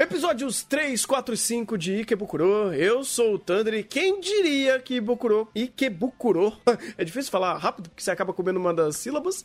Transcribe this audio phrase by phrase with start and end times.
[0.00, 2.72] Episódios 3, 4 e 5 de Ikebukuro.
[2.72, 6.52] Eu sou o Thunder e quem diria que Bukuro, Ikebukuro,
[6.96, 9.44] é difícil falar rápido porque você acaba comendo uma das sílabas,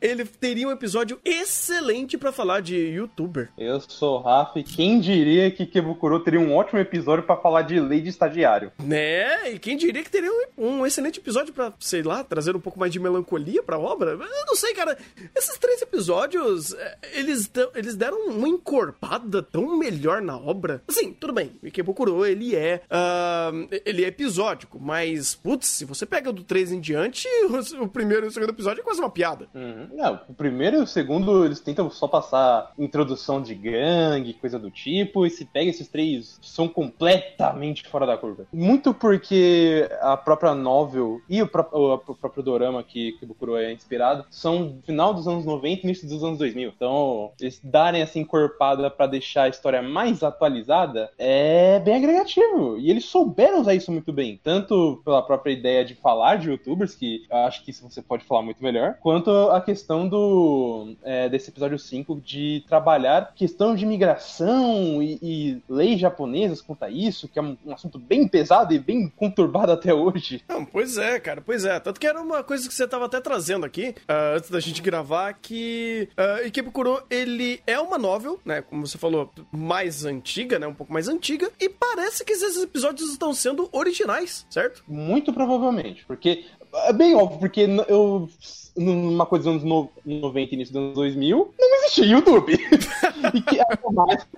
[0.00, 3.50] ele teria um episódio excelente pra falar de youtuber.
[3.58, 7.62] Eu sou o Rafa e quem diria que Ikebukuro teria um ótimo episódio pra falar
[7.62, 8.70] de lei de estagiário.
[8.78, 9.50] Né?
[9.50, 12.78] E quem diria que teria um, um excelente episódio pra, sei lá, trazer um pouco
[12.78, 14.12] mais de melancolia pra obra?
[14.12, 14.96] Eu não sei, cara.
[15.34, 19.87] Esses três episódios, é, eles, eles deram uma encorpada tão melhor
[20.22, 20.82] na obra.
[20.88, 23.50] Assim, tudo bem, o Ikebukuro, ele é ah,
[23.84, 28.26] ele é episódico, mas, putz, se você pega do 3 em diante, o, o primeiro
[28.26, 29.48] e o segundo episódio é quase uma piada.
[29.54, 29.88] Uhum.
[29.92, 34.70] Não, o primeiro e o segundo eles tentam só passar introdução de gangue, coisa do
[34.70, 38.46] tipo, e se pega esses três, são completamente fora da curva.
[38.52, 44.78] Muito porque a própria novel e o, o- próprio dorama que Ikebukuro é inspirado são
[44.84, 46.72] final dos anos 90 e início dos anos 2000.
[46.74, 52.78] Então, eles darem essa encorpada pra deixar a história mais atualizada é bem agregativo.
[52.78, 54.40] E eles souberam usar isso muito bem.
[54.42, 58.42] Tanto pela própria ideia de falar de youtubers, que acho que isso você pode falar
[58.42, 65.02] muito melhor, quanto a questão do é, desse episódio 5 de trabalhar questão de migração
[65.02, 68.78] e, e leis japonesas quanto a isso, que é um, um assunto bem pesado e
[68.78, 70.42] bem conturbado até hoje.
[70.48, 71.78] Não, pois é, cara, pois é.
[71.80, 74.82] Tanto que era uma coisa que você tava até trazendo aqui, ah, antes da gente
[74.82, 79.30] gravar, que uh, Ikebukuro, ele é uma novel, né, como você falou,
[79.68, 84.46] mais antiga, né, um pouco mais antiga, e parece que esses episódios estão sendo originais,
[84.48, 84.82] certo?
[84.88, 86.46] Muito provavelmente, porque
[86.86, 88.28] é bem óbvio, porque eu
[88.76, 92.52] numa coisa dos anos no- 90 e início dos anos 2000, não existia YouTube.
[93.34, 93.66] e que a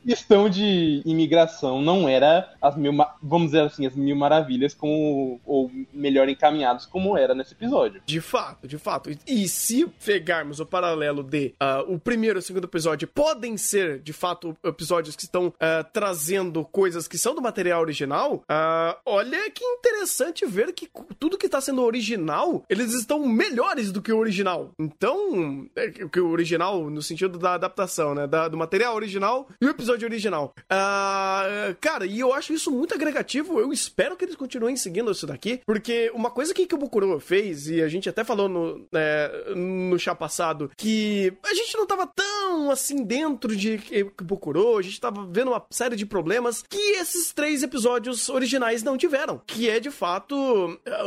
[0.07, 2.93] questão de imigração não era as mil,
[3.23, 8.03] vamos dizer assim, as mil maravilhas como ou melhor encaminhados como era nesse episódio.
[8.05, 9.11] De fato, de fato.
[9.27, 14.01] E, se pegarmos o paralelo de ah, o primeiro e o segundo episódio podem ser,
[14.01, 19.51] de fato, episódios que estão ah, trazendo coisas que são do material original, ah, olha
[19.51, 20.89] que interessante ver que
[21.19, 24.30] tudo que está sendo original, eles estão melhores do que o original.
[24.79, 28.27] Então, é o original no sentido da adaptação, né?
[28.27, 30.55] Da- do material original e o episódio original.
[30.69, 33.59] Ah, cara, e eu acho isso muito agregativo.
[33.61, 37.19] Eu espero que eles continuem seguindo isso daqui, porque uma coisa que, que o Bukuro
[37.21, 41.87] fez, e a gente até falou no, né, no chá passado, que a gente não
[41.87, 43.81] tava tão assim dentro de
[44.23, 48.97] Bukuro, a gente tava vendo uma série de problemas que esses três episódios originais não
[48.97, 50.35] tiveram, que é de fato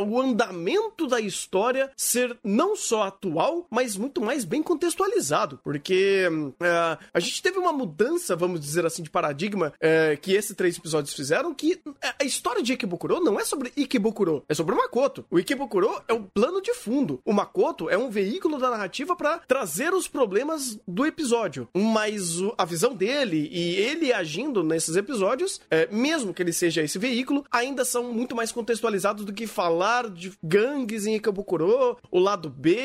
[0.07, 6.53] o andamento da história ser não só atual, mas muito mais bem contextualizado, porque hum,
[6.61, 10.77] eh, a gente teve uma mudança, vamos dizer assim, de paradigma eh, que esses três
[10.77, 14.77] episódios fizeram, que eh, a história de Ikebukuro não é sobre Ikebukuro, é sobre o
[14.77, 15.25] Makoto.
[15.29, 17.21] O Ikebukuro é o plano de fundo.
[17.25, 22.65] O Makoto é um veículo da narrativa para trazer os problemas do episódio, mas a
[22.65, 27.85] visão dele e ele agindo nesses episódios, eh, mesmo que ele seja esse veículo, ainda
[27.85, 32.77] são muito mais contextualizados do que falar de gangues em Ikebukuro, o lado B.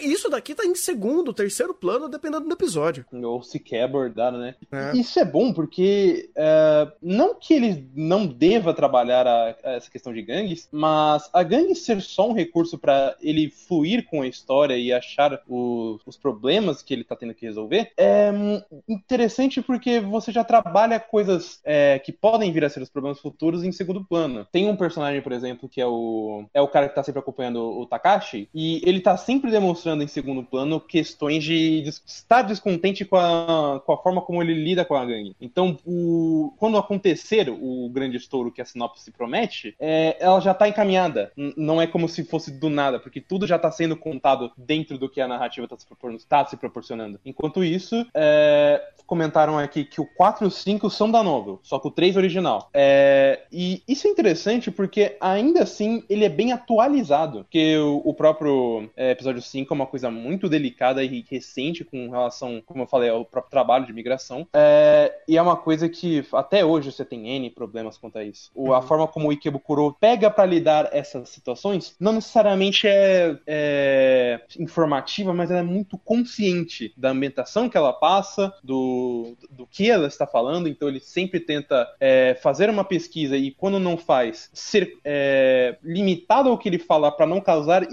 [0.00, 3.04] Isso daqui tá em segundo, terceiro plano, dependendo do episódio.
[3.12, 4.54] Ou sequer abordado, né?
[4.72, 4.96] É.
[4.96, 10.12] Isso é bom porque é, não que ele não deva trabalhar a- a essa questão
[10.12, 14.76] de gangues, mas a gangue ser só um recurso para ele fluir com a história
[14.76, 20.00] e achar o- os problemas que ele tá tendo que resolver é hum, interessante porque
[20.00, 24.04] você já trabalha coisas é, que podem vir a ser os problemas futuros em segundo
[24.04, 24.46] plano.
[24.50, 27.60] Tem um personagem, por exemplo, que é o é o cara que tá sempre acompanhando
[27.62, 33.14] o Takashi e ele tá sempre demonstrando em segundo plano questões de estar descontente com
[33.16, 35.36] a, com a forma como ele lida com a gangue.
[35.40, 40.68] Então, o, quando acontecer o grande estouro que a sinopse promete, é, ela já tá
[40.68, 41.30] encaminhada.
[41.36, 44.98] N- não é como se fosse do nada, porque tudo já tá sendo contado dentro
[44.98, 47.20] do que a narrativa tá se, propor- tá se proporcionando.
[47.24, 51.78] Enquanto isso, é, comentaram aqui que o 4 e o 5 são da novel, só
[51.78, 52.70] que o 3 é original.
[52.74, 57.44] É, e isso é interessante porque ainda assim ele é bem atualizado.
[57.44, 58.47] Porque o, o próprio
[58.96, 63.10] é, episódio 5 é uma coisa muito delicada e recente com relação, como eu falei,
[63.10, 64.46] ao próprio trabalho de migração.
[64.52, 68.50] É, e é uma coisa que até hoje você tem N problemas quanto a isso.
[68.54, 74.40] O- A forma como o Ikebukuro pega pra lidar essas situações não necessariamente é, é
[74.58, 80.06] informativa, mas ela é muito consciente da ambientação que ela passa, do, do que ela
[80.06, 80.68] está falando.
[80.68, 86.38] Então ele sempre tenta é, fazer uma pesquisa e quando não faz, ser, é, limitar
[86.38, 87.86] cuidado ao que ele fala para não causar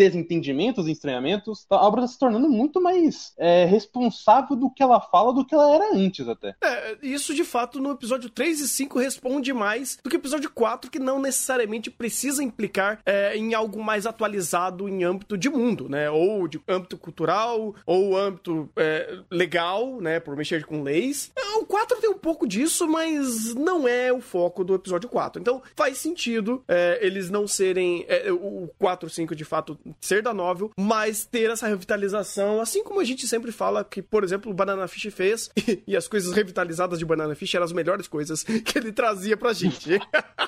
[0.00, 4.98] desentendimentos e estranhamentos, a obra tá se tornando muito mais é, responsável do que ela
[4.98, 6.56] fala do que ela era antes até.
[6.62, 10.50] É, isso de fato no episódio 3 e 5 responde mais do que o episódio
[10.50, 15.86] 4, que não necessariamente precisa implicar é, em algo mais atualizado em âmbito de mundo,
[15.86, 16.08] né?
[16.08, 20.18] Ou de âmbito cultural, ou âmbito é, legal, né?
[20.18, 21.30] Por mexer com leis.
[21.36, 25.42] É, o 4 tem um pouco disso, mas não é o foco do episódio 4.
[25.42, 28.06] Então faz sentido é, eles não serem.
[28.08, 32.82] É, o 4 e 5 de fato ser da novel, mas ter essa revitalização, assim
[32.84, 36.08] como a gente sempre fala que, por exemplo, o Banana Fish fez, e, e as
[36.08, 39.98] coisas revitalizadas de Banana Fish eram as melhores coisas que ele trazia pra gente.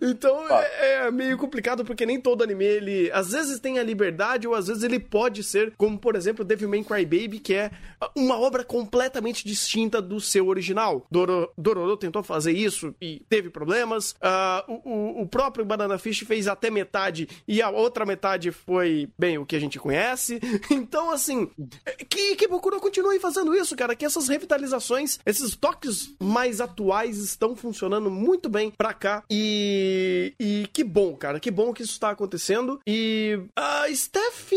[0.00, 4.46] Então é, é, meio complicado porque nem todo anime ele às vezes tem a liberdade
[4.46, 7.70] ou às vezes ele pode ser, como por exemplo Devilman Crybaby, que é
[8.14, 11.06] uma obra completamente distinta do seu original.
[11.10, 14.12] Doro, Dororo tentou fazer isso e teve problemas.
[14.12, 19.38] Uh, o, o, próprio Banana Fish fez até metade e a outra metade foi, bem,
[19.38, 20.40] o que a gente conhece.
[20.86, 21.48] Então, assim,
[22.08, 27.56] que, que Bokuro continue fazendo isso, cara, que essas revitalizações, esses toques mais atuais estão
[27.56, 29.22] funcionando muito bem pra cá.
[29.30, 29.45] E,
[30.38, 32.80] e que bom, cara, que bom que isso tá acontecendo.
[32.86, 34.52] E a Steph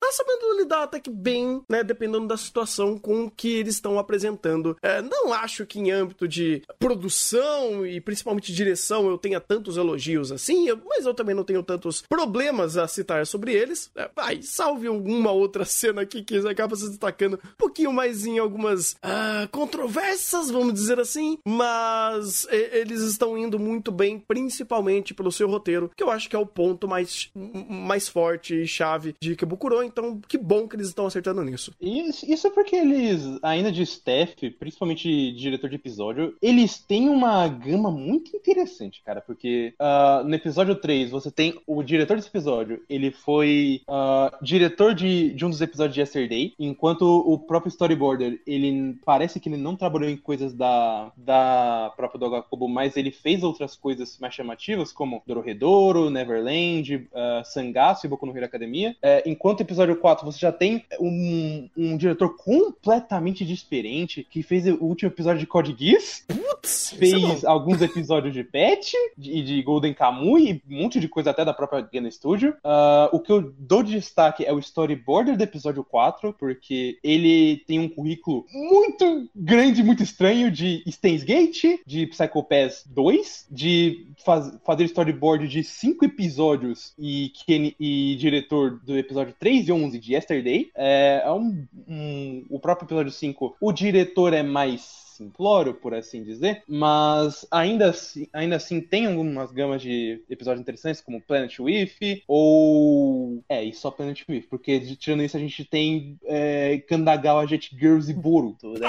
[0.00, 4.76] tá sabendo lidar até que bem, né, dependendo da situação com que eles estão apresentando.
[4.82, 10.30] É, não acho que em âmbito de produção e principalmente direção eu tenha tantos elogios
[10.30, 13.90] assim, mas eu também não tenho tantos problemas a citar sobre eles.
[13.96, 18.38] É, vai, salve alguma outra cena aqui que acaba se destacando um pouquinho mais em
[18.38, 25.48] algumas ah, controvérsias, vamos dizer assim, mas eles estão indo muito bem, principalmente pelo seu
[25.48, 29.82] roteiro, que eu acho que é o ponto mais, mais forte e chave de Kebukuro,
[29.82, 31.72] então que bom que eles estão acertando nisso.
[31.80, 37.08] Isso, isso é porque eles, ainda de staff, principalmente de diretor de episódio, eles têm
[37.08, 42.28] uma gama muito interessante, cara, porque uh, no episódio 3 você tem o diretor desse
[42.28, 47.70] episódio, ele foi uh, diretor de, de um dos episódios de Yesterday, enquanto o próprio
[47.70, 53.10] storyboarder, ele parece que ele não trabalhou em coisas da, da própria Dogakobo, mas ele
[53.10, 58.96] fez outras coisas mais chamativas, como Dororedoro, Neverland, uh, Sangatsu e Boku no Hero Academia.
[59.02, 64.66] É, enquanto o episódio 4 você já tem um, um diretor completamente diferente, que fez
[64.66, 69.20] o último episódio de Code Geass, Putz, é fez é alguns episódios de Pet e
[69.20, 72.50] de, de Golden Kamuy e um monte de coisa até da própria Gana Studio.
[72.64, 77.62] Uh, o que eu dou de destaque é o storyboarder do episódio 4, porque ele
[77.66, 83.83] tem um currículo muito grande, muito estranho de Stains Gate, de Psycho Pass 2, de
[84.24, 89.98] faz, fazer storyboard de cinco episódios e, que, e diretor do episódio 3 e 11
[89.98, 90.70] de Yesterday.
[90.74, 96.22] É, é um, um, o próprio episódio 5, o diretor é mais simplório, por assim
[96.22, 102.22] dizer, mas ainda assim, ainda assim tem algumas gamas de episódios interessantes, como Planet With,
[102.26, 103.42] ou.
[103.48, 108.10] É, e só Planet With, porque tirando isso a gente tem é, Kandagawa Jet Girls
[108.10, 108.88] e Boruto, né?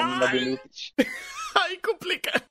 [1.55, 2.44] Aí complica.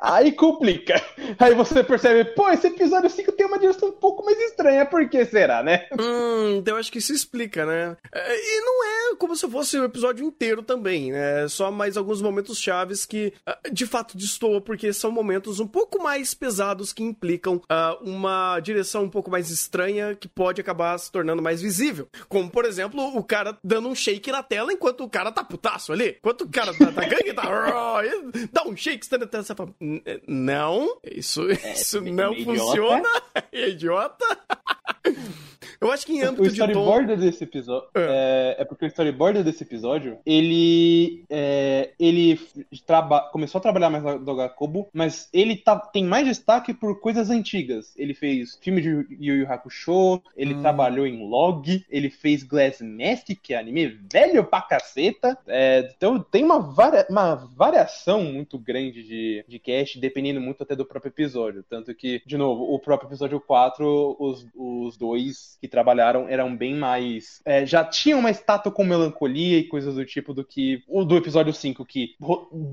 [0.00, 1.00] Aí complica.
[1.38, 4.86] Aí você percebe, pô, esse episódio 5 tem uma direção um pouco mais estranha.
[4.86, 5.86] Por que será, né?
[5.98, 7.96] Hum, então acho que isso explica, né?
[8.12, 11.46] É, e não é como se fosse o episódio inteiro também, né?
[11.48, 16.02] Só mais alguns momentos chaves que ah, de fato destoam, porque são momentos um pouco
[16.02, 21.12] mais pesados que implicam uh, uma direção um pouco mais estranha que pode acabar se
[21.12, 22.08] tornando mais visível.
[22.28, 25.92] Como, por exemplo, o cara dando um shake na tela enquanto o cara tá putaço
[25.92, 26.16] ali.
[26.18, 27.42] Enquanto o cara tá, tá gangue, tá.
[28.52, 29.74] dá um shake, tá, você fala,
[30.26, 33.08] não, isso, é, isso não funciona.
[33.52, 34.24] É idiota.
[35.80, 38.56] Eu acho que em âmbito o storyboard de desse episódio é.
[38.58, 38.62] é.
[38.62, 38.64] é.
[38.66, 42.38] porque o storyboard desse episódio ele é, ele
[42.86, 43.20] traba...
[43.32, 45.78] começou a trabalhar mais no Gakobo, mas ele tá...
[45.78, 47.94] tem mais destaque por coisas antigas.
[47.96, 50.60] Ele fez filme de Yu Yu Hakusho, ele hum.
[50.60, 55.38] trabalhou em Log, ele fez Glass Mask, que é anime velho pra caceta.
[55.46, 57.06] É, então tem uma, varia...
[57.08, 61.64] uma variação muito grande de, de cast, dependendo muito até do próprio episódio.
[61.68, 66.74] Tanto que, de novo, o próprio episódio 4, os, os dois que trabalharam eram bem
[66.74, 67.40] mais.
[67.44, 71.16] É, já tinham uma estátua com melancolia e coisas do tipo do que o do
[71.16, 72.14] episódio 5, que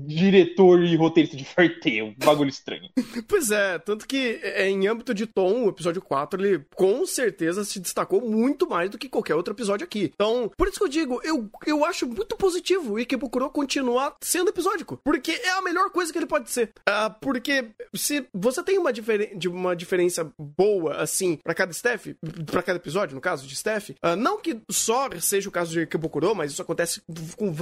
[0.06, 2.90] diretor e roteirista de farteio, um bagulho estranho.
[3.28, 7.64] pois é, tanto que é, em âmbito de tom, o episódio 4, ele com certeza
[7.64, 10.10] se destacou muito mais do que qualquer outro episódio aqui.
[10.14, 14.50] Então, por isso que eu digo, eu, eu acho muito positivo o Ikebukuro continuar sendo
[14.50, 16.72] episódico, porque é a melhor coisa que ele pode ser.
[16.88, 22.62] Uh, porque se você tem uma, diferen uma diferença boa, assim, para cada staff, para
[22.62, 23.90] cada episódio, no caso de Steph.
[23.90, 27.02] Uh, não que só seja o caso de Kibokuro, mas isso acontece
[27.36, 27.54] com,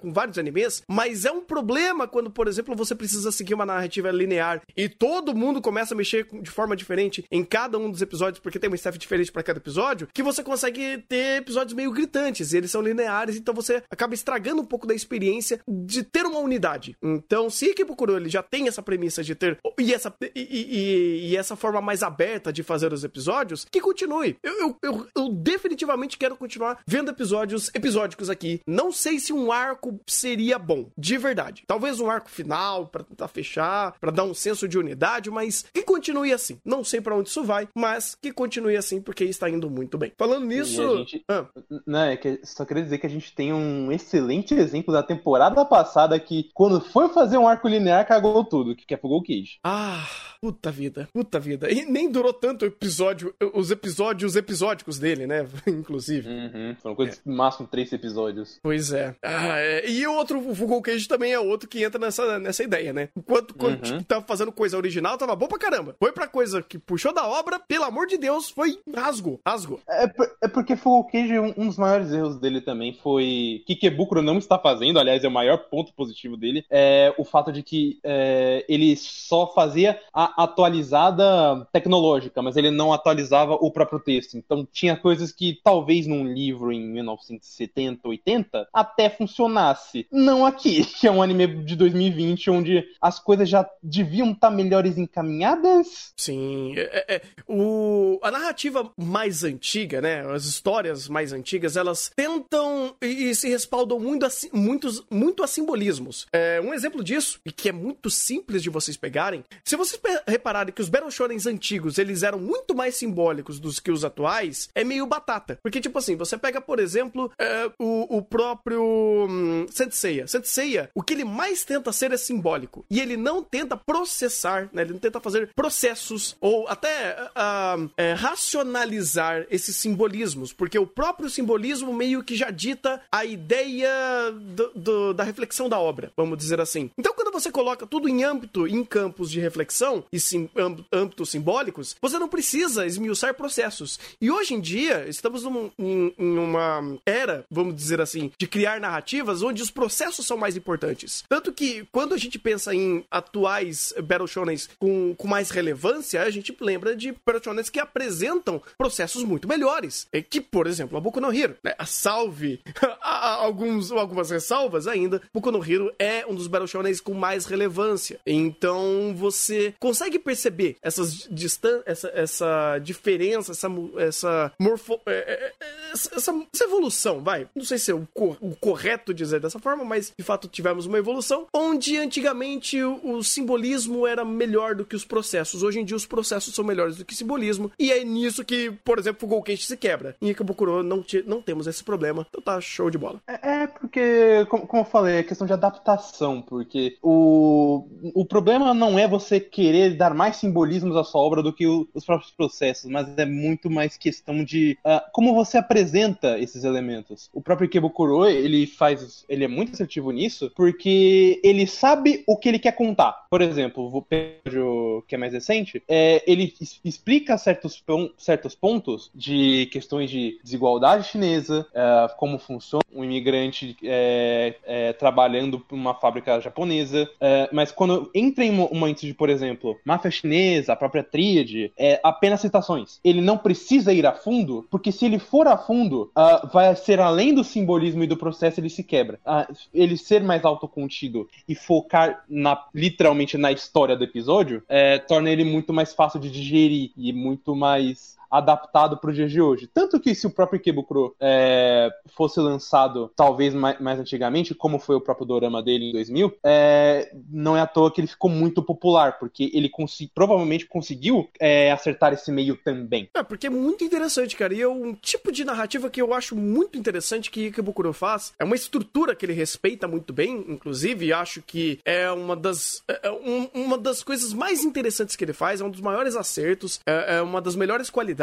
[0.00, 4.10] com vários animes, mas é um problema quando, por exemplo, você precisa seguir uma narrativa
[4.10, 8.40] linear e todo mundo começa a mexer de forma diferente em cada um dos episódios,
[8.40, 12.52] porque tem uma staff diferente para cada episódio, que você consegue ter episódios meio gritantes,
[12.52, 16.38] e eles são lineares, então você acaba estragando um pouco da experiência de ter uma
[16.38, 16.96] unidade.
[17.02, 21.36] Então, se Kibokuro ele já tem essa premissa de ter e essa, e, e, e
[21.36, 24.36] essa forma mais aberta de fazer os episódios, que continue.
[24.42, 28.60] Eu, eu, eu, eu definitivamente quero continuar vendo episódios episódicos aqui.
[28.66, 31.64] Não sei se um arco seria bom, de verdade.
[31.66, 35.82] Talvez um arco final para tentar fechar, para dar um senso de unidade, mas que
[35.82, 36.58] continue assim.
[36.64, 40.12] Não sei para onde isso vai, mas que continue assim porque está indo muito bem.
[40.16, 41.24] Falando nisso, gente...
[41.28, 41.46] ah.
[41.86, 45.64] não é que só queria dizer que a gente tem um excelente exemplo da temporada
[45.64, 49.58] passada que quando foi fazer um arco linear cagou tudo, que é Full Cage.
[49.64, 50.06] Ah,
[50.40, 51.70] puta vida, puta vida.
[51.70, 55.46] E nem durou tanto o episódio, os episódios episódicos dele, né?
[55.66, 56.28] Inclusive.
[56.28, 56.76] Uhum.
[56.82, 57.20] Foram coisas é.
[57.24, 58.58] no máximo três episódios.
[58.62, 59.14] Pois é.
[59.22, 59.88] Ah, é.
[59.88, 63.08] E o outro, o Full Cage também é outro que entra nessa, nessa ideia, né?
[63.16, 64.02] Enquanto quando uhum.
[64.02, 65.96] tava fazendo coisa original, tava bom pra caramba.
[65.98, 69.80] Foi pra coisa que puxou da obra, pelo amor de Deus, foi rasgo, rasgo.
[69.88, 70.04] É,
[70.42, 74.38] é porque Full Cage, um, um, dos maiores erros dele também foi que Kebukuro não
[74.38, 78.64] está fazendo, aliás, é o maior ponto positivo dele, é o fato de que é,
[78.68, 84.36] ele só fazia a atualizada tecnológica, mas ele não atualizava o próprio texto.
[84.50, 90.08] Então tinha coisas que talvez num livro em 1970, 80 até funcionasse.
[90.10, 94.98] Não aqui, que é um anime de 2020 onde as coisas já deviam estar melhores
[94.98, 96.12] encaminhadas.
[96.16, 102.96] Sim, é, é, o, a narrativa mais antiga, né, as histórias mais antigas, elas tentam
[103.00, 106.26] e, e se respaldam muito a, muitos, muito a simbolismos.
[106.32, 110.74] É, um exemplo disso, e que é muito simples de vocês pegarem, se vocês repararem
[110.74, 114.39] que os Battle Shonens antigos, eles eram muito mais simbólicos dos que os atuais,
[114.74, 115.58] é meio batata.
[115.62, 118.82] Porque, tipo assim, você pega, por exemplo, é, o, o, próprio
[119.28, 120.26] hum, Senseiya.
[120.26, 122.84] Senseiya, o que ele mais tenta ser é simbólico.
[122.90, 124.82] E ele não tenta processar, né?
[124.82, 130.52] Ele não tenta fazer processos ou até uh, é, racionalizar esses simbolismos.
[130.52, 133.90] Porque o próprio simbolismo meio que já dita a ideia
[134.32, 136.90] do, do, da reflexão da obra, vamos dizer assim.
[136.96, 140.48] Então, quando você coloca tudo em âmbito, em campos de reflexão e sim,
[140.92, 143.98] âmbitos simbólicos, você não precisa esmiuçar processos.
[144.22, 148.78] E hoje em dia, estamos num, em, em, uma era, vamos dizer assim, de criar
[148.78, 151.24] narrativas onde os processos são mais importantes.
[151.26, 156.28] Tanto que, quando a gente pensa em atuais Battle Shonens com, com mais relevância, a
[156.28, 160.06] gente lembra de Battle Shonens que apresentam processos muito melhores.
[160.12, 161.74] É que, por exemplo, a Boku no Hero, né?
[161.78, 162.60] a salve
[163.00, 168.20] alguns, algumas ressalvas ainda, Boku no Hero é um dos Battle Shonens com mais relevância.
[168.26, 173.68] Então, você consegue perceber essas distan essa, essa diferença, essa,
[174.10, 175.00] essa morfo...
[175.06, 177.48] É, é, é, essa, essa, evolução, vai.
[177.54, 180.98] Não sei se é o, o, correto dizer dessa forma, mas de fato tivemos uma
[180.98, 185.62] evolução onde antigamente o, o, simbolismo era melhor do que os processos.
[185.62, 187.72] Hoje em dia os processos são melhores do que o simbolismo.
[187.78, 190.16] E é nisso que, por exemplo, o Golkeishi se quebra.
[190.20, 192.26] Em Ikebukuro não, não temos esse problema.
[192.28, 193.20] Então tá show de bola.
[193.26, 196.42] É, é porque, como, como eu falei, é questão de adaptação.
[196.42, 201.52] Porque o, o problema não é você querer dar mais simbolismos à sua obra do
[201.52, 206.38] que o, os próprios processos, mas é muito mais questão de uh, como você apresenta
[206.38, 207.30] esses elementos.
[207.32, 212.48] O próprio Ikebukuro, ele faz, ele é muito assertivo nisso, porque ele sabe o que
[212.48, 213.19] ele quer contar.
[213.30, 216.52] Por exemplo, o que é mais recente, é, ele
[216.84, 217.80] explica certos,
[218.18, 225.60] certos pontos de questões de desigualdade chinesa, uh, como funciona um imigrante é, é, trabalhando
[225.60, 230.72] para uma fábrica japonesa, é, mas quando entra em uma de, por exemplo, máfia chinesa,
[230.72, 232.98] a própria tríade, é apenas citações.
[233.04, 236.98] Ele não precisa ir a fundo, porque se ele for a fundo, uh, vai ser
[236.98, 239.20] além do simbolismo e do processo, ele se quebra.
[239.24, 245.30] Uh, ele ser mais autocontido e focar na, literalmente na história do episódio, é, torna
[245.30, 249.66] ele muito mais fácil de digerir e muito mais adaptado para o dia de hoje.
[249.66, 254.94] Tanto que se o próprio Kebukuro é, fosse lançado talvez mais, mais, antigamente, como foi
[254.94, 258.62] o próprio dorama dele em 2000, é, não é à toa que ele ficou muito
[258.62, 259.70] popular, porque ele
[260.14, 263.08] provavelmente conseguiu é, acertar esse meio também.
[263.14, 266.36] É, porque é muito interessante, cara, e é um tipo de narrativa que eu acho
[266.36, 268.32] muito interessante que Kebukuro faz.
[268.38, 273.08] É uma estrutura que ele respeita muito bem, inclusive, acho que é uma das, é,
[273.08, 276.80] é um, uma das coisas mais interessantes que ele faz, é um dos maiores acertos,
[276.86, 278.19] é, é uma das melhores qualidades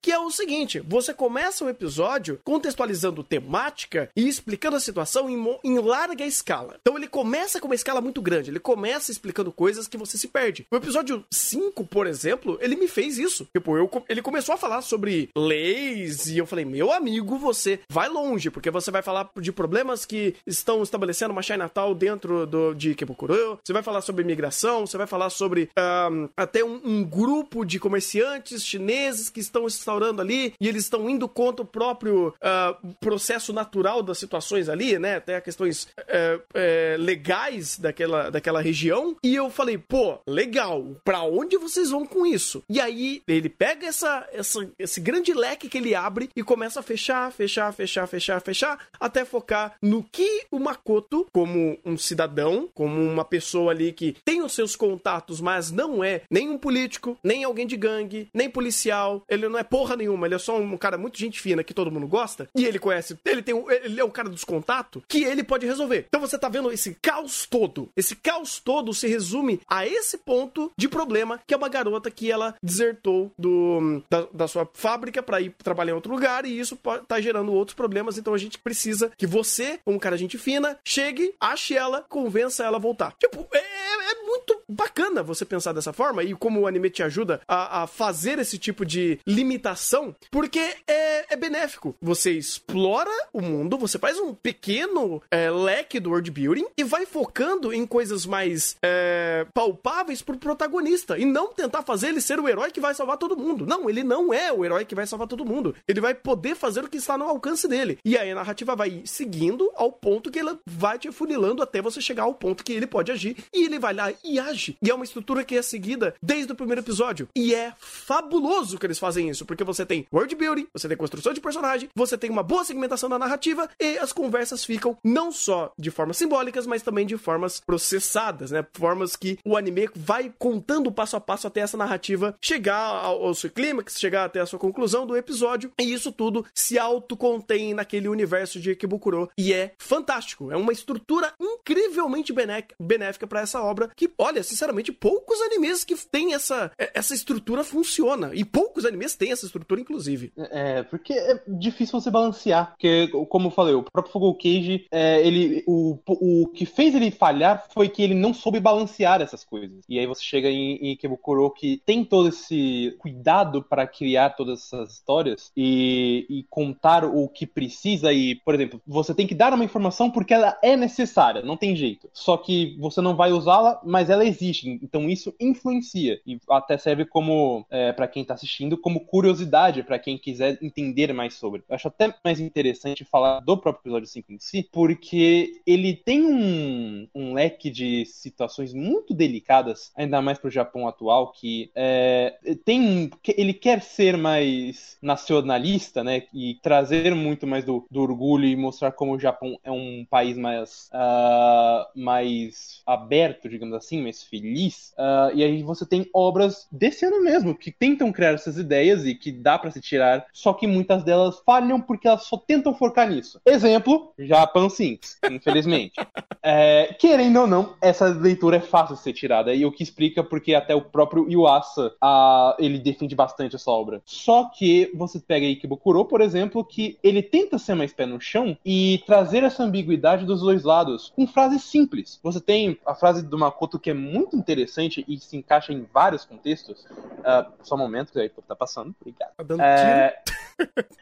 [0.00, 5.58] que é o seguinte: você começa o episódio contextualizando temática e explicando a situação em,
[5.64, 6.76] em larga escala.
[6.80, 10.28] Então ele começa com uma escala muito grande, ele começa explicando coisas que você se
[10.28, 10.66] perde.
[10.70, 13.48] O episódio 5, por exemplo, ele me fez isso.
[13.52, 18.08] Tipo, eu, ele começou a falar sobre leis e eu falei, meu amigo, você vai
[18.08, 22.94] longe, porque você vai falar de problemas que estão estabelecendo uma Chinatown dentro do, de
[22.94, 25.70] Kebukuro, você vai falar sobre imigração, você vai falar sobre
[26.10, 31.08] um, até um, um, grupo de comerciantes chineses que estão instaurando ali e eles estão
[31.08, 35.16] indo contra o próprio uh, processo natural das situações ali, né?
[35.16, 39.16] Até questões uh, uh, legais daquela, daquela região.
[39.22, 42.62] E eu falei, pô, legal, pra onde vocês vão com isso?
[42.68, 46.82] E aí ele pega essa, essa, esse grande leque que ele abre e começa a
[46.82, 53.00] fechar, fechar, fechar, fechar, fechar, até focar no que o Makoto, como um cidadão, como
[53.00, 57.44] uma pessoa ali que tem os seus contatos, mas não é nem um político, nem
[57.44, 60.98] alguém de gangue, nem policial, ele não é porra nenhuma, ele é só um cara
[60.98, 64.10] muito gente fina que todo mundo gosta, e ele conhece, ele tem ele é o
[64.10, 66.06] cara dos contatos, que ele pode resolver.
[66.08, 70.70] Então você tá vendo esse caos todo, esse caos todo se resume a esse ponto
[70.76, 75.40] de problema, que é uma garota que ela desertou do, da, da sua fábrica para
[75.40, 79.10] ir trabalhar em outro lugar, e isso tá gerando outros problemas, então a gente precisa
[79.16, 83.14] que você, como um cara gente fina, chegue, ache ela, convença ela a voltar.
[83.18, 87.40] Tipo, é, é muito bacana você pensar dessa forma e como o anime te ajuda
[87.46, 91.94] a, a fazer esse tipo de limitação, porque é, é, benéfico.
[92.00, 97.04] Você explora o mundo, você faz um pequeno é, leque do world building e vai
[97.04, 102.48] focando em coisas mais é, palpáveis pro protagonista e não tentar fazer ele ser o
[102.48, 103.66] herói que vai salvar todo mundo.
[103.66, 105.74] Não, ele não é o herói que vai salvar todo mundo.
[105.88, 107.98] Ele vai poder fazer o que está no alcance dele.
[108.04, 112.00] E aí a narrativa vai seguindo ao ponto que ela vai te funilando até você
[112.00, 114.94] chegar ao ponto que ele pode agir e ele vai lá e age e é
[114.94, 117.28] uma estrutura que é seguida desde o primeiro episódio.
[117.34, 121.32] E é fabuloso que eles fazem isso, porque você tem world building, você tem construção
[121.32, 125.72] de personagem, você tem uma boa segmentação da narrativa e as conversas ficam não só
[125.78, 128.64] de formas simbólicas, mas também de formas processadas, né?
[128.72, 133.34] Formas que o anime vai contando passo a passo até essa narrativa chegar ao, ao
[133.34, 135.72] seu clímax, chegar até a sua conclusão do episódio.
[135.80, 139.30] E isso tudo se autocontém naquele universo de Ikebukuro.
[139.36, 140.50] E é fantástico.
[140.50, 142.32] É uma estrutura incrivelmente
[142.78, 147.64] benéfica para essa obra que, olha, sinceramente, poucos animes que têm essa, é, essa estrutura
[147.64, 148.30] funciona.
[148.34, 150.32] E poucos animes têm essa estrutura, inclusive.
[150.36, 152.70] É, porque é difícil você balancear.
[152.70, 157.10] Porque, como eu falei, o próprio Fogo Cage, é, ele, o, o que fez ele
[157.10, 159.84] falhar foi que ele não soube balancear essas coisas.
[159.88, 164.60] E aí você chega em, em Kebukuro que tem todo esse cuidado para criar todas
[164.60, 168.12] essas histórias e, e contar o que precisa.
[168.12, 171.76] E, por exemplo, você tem que dar uma informação porque ela é necessária, não tem
[171.76, 172.08] jeito.
[172.12, 174.39] Só que você não vai usá-la, mas ela existe
[174.82, 179.98] Então isso influencia e até serve como é, para quem está assistindo como curiosidade para
[179.98, 181.62] quem quiser entender mais sobre.
[181.68, 186.22] Eu acho até mais interessante falar do próprio episódio 5 em si, porque ele tem
[186.24, 192.38] um, um leque de situações muito delicadas, ainda mais para o Japão atual, que é,
[192.64, 198.56] tem ele quer ser mais nacionalista, né, e trazer muito mais do, do orgulho e
[198.56, 204.92] mostrar como o Japão é um país mais uh, mais aberto, digamos assim, mais feliz.
[204.96, 209.14] Uh, e aí você tem obras desse ano mesmo que tentam criar essas ideias e
[209.14, 213.08] que dá para se tirar, só que muitas delas falham porque elas só tentam focar
[213.08, 213.40] nisso.
[213.44, 215.94] Exemplo, Japan Sinks, infelizmente.
[216.42, 220.22] é, querendo ou não, essa leitura é fácil de ser tirada e o que explica
[220.22, 224.00] porque até o próprio uh, ele defende bastante essa obra.
[224.04, 228.56] Só que você pega Ikebukuro, por exemplo, que ele tenta ser mais pé no chão
[228.64, 232.20] e trazer essa ambiguidade dos dois lados com frases simples.
[232.22, 236.24] Você tem a frase do Makoto que é muito interessante e se encaixa em vários
[236.24, 236.84] contextos.
[236.84, 238.94] Uh, só um momento, que aí tá passando.
[239.00, 239.56] Obrigado.
[239.56, 240.22] Tá é...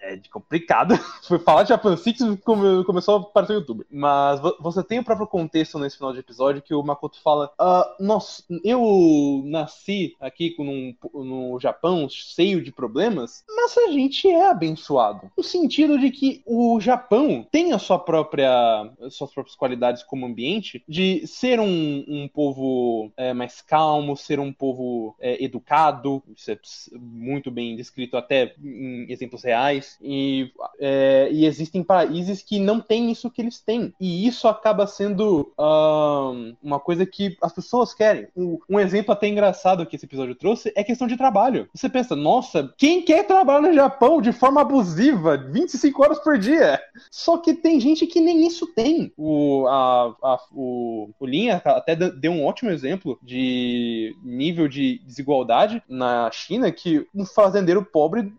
[0.03, 0.95] é complicado.
[1.27, 2.85] Foi falar de Japan Six come...
[2.85, 3.87] começou a aparecer no YouTube.
[3.91, 8.03] Mas você tem o próprio contexto nesse final de episódio que o Makoto fala: uh,
[8.03, 15.31] Nossa, eu nasci aqui num, no Japão cheio de problemas, mas a gente é abençoado.
[15.37, 20.83] No sentido de que o Japão tem a sua própria, suas próprias qualidades como ambiente
[20.89, 26.59] de ser um, um povo é, mais calmo, ser um povo é, educado, isso é
[26.99, 29.99] muito bem descrito até em exemplos reais.
[30.03, 33.93] E, é, e existem países que não têm isso que eles têm.
[34.01, 38.29] E isso acaba sendo um, uma coisa que as pessoas querem.
[38.37, 41.69] Um, um, exemplo até engraçado que esse episódio trouxe é questão de trabalho.
[41.75, 46.81] Você pensa, nossa, quem quer trabalhar no Japão de forma abusiva 25 horas por dia?
[47.11, 49.13] Só que tem gente que nem isso tem.
[49.17, 52.88] O, a, a, o, o Linha até deu um ótimo exemplo
[53.23, 58.33] de nível de desigualdade na China que um fazendeiro pobre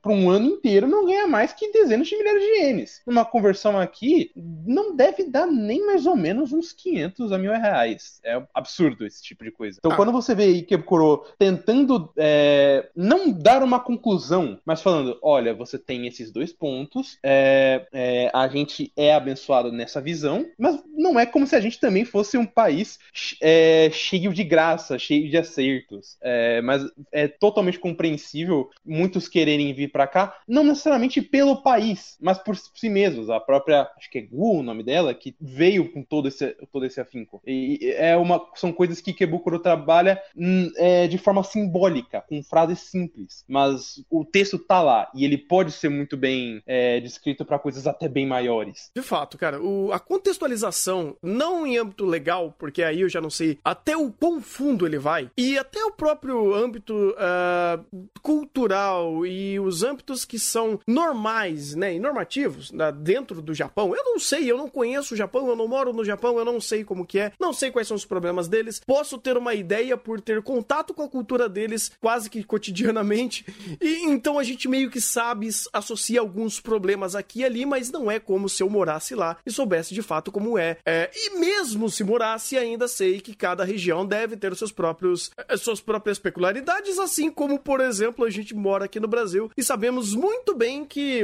[0.00, 3.02] por um ano inteiro não ganha mais que dezenas de milhares de ienes.
[3.06, 8.20] Numa conversão aqui, não deve dar nem mais ou menos uns 500 a mil reais.
[8.24, 9.78] É absurdo esse tipo de coisa.
[9.78, 9.96] Então, ah.
[9.96, 16.06] quando você vê Ikebukuro tentando é, não dar uma conclusão, mas falando, olha, você tem
[16.06, 21.46] esses dois pontos, é, é, a gente é abençoado nessa visão, mas não é como
[21.46, 22.98] se a gente também fosse um país
[23.42, 26.16] é, cheio de graça, cheio de acertos.
[26.22, 26.82] É, mas
[27.12, 32.88] é totalmente compreensível muitos quererem vir para cá, não necessariamente pelo país, mas por si
[32.88, 33.30] mesmos.
[33.30, 36.84] A própria, acho que é Gu o nome dela, que veio com todo esse, todo
[36.84, 37.42] esse afinco.
[37.46, 42.80] E é uma, são coisas que Kebukuro trabalha hum, é, de forma simbólica, com frases
[42.80, 47.58] simples, mas o texto tá lá e ele pode ser muito bem é, descrito para
[47.58, 48.90] coisas até bem maiores.
[48.94, 53.30] De fato, cara, o, a contextualização, não em âmbito legal, porque aí eu já não
[53.30, 59.58] sei até o quão fundo ele vai, e até o próprio âmbito uh, cultural e
[59.58, 63.94] os âmbitos que são normais, né, e normativos né, dentro do Japão.
[63.94, 66.60] Eu não sei, eu não conheço o Japão, eu não moro no Japão, eu não
[66.60, 68.80] sei como que é, não sei quais são os problemas deles.
[68.86, 73.44] Posso ter uma ideia por ter contato com a cultura deles quase que cotidianamente.
[73.80, 78.10] E então a gente meio que sabe associa alguns problemas aqui e ali, mas não
[78.10, 80.78] é como se eu morasse lá e soubesse de fato como é.
[80.84, 85.56] é e mesmo se morasse, ainda sei que cada região deve ter seus próprios eh,
[85.56, 90.14] suas próprias peculiaridades, assim como, por exemplo, a gente mora aqui no Brasil e sabemos
[90.14, 91.22] muito bem que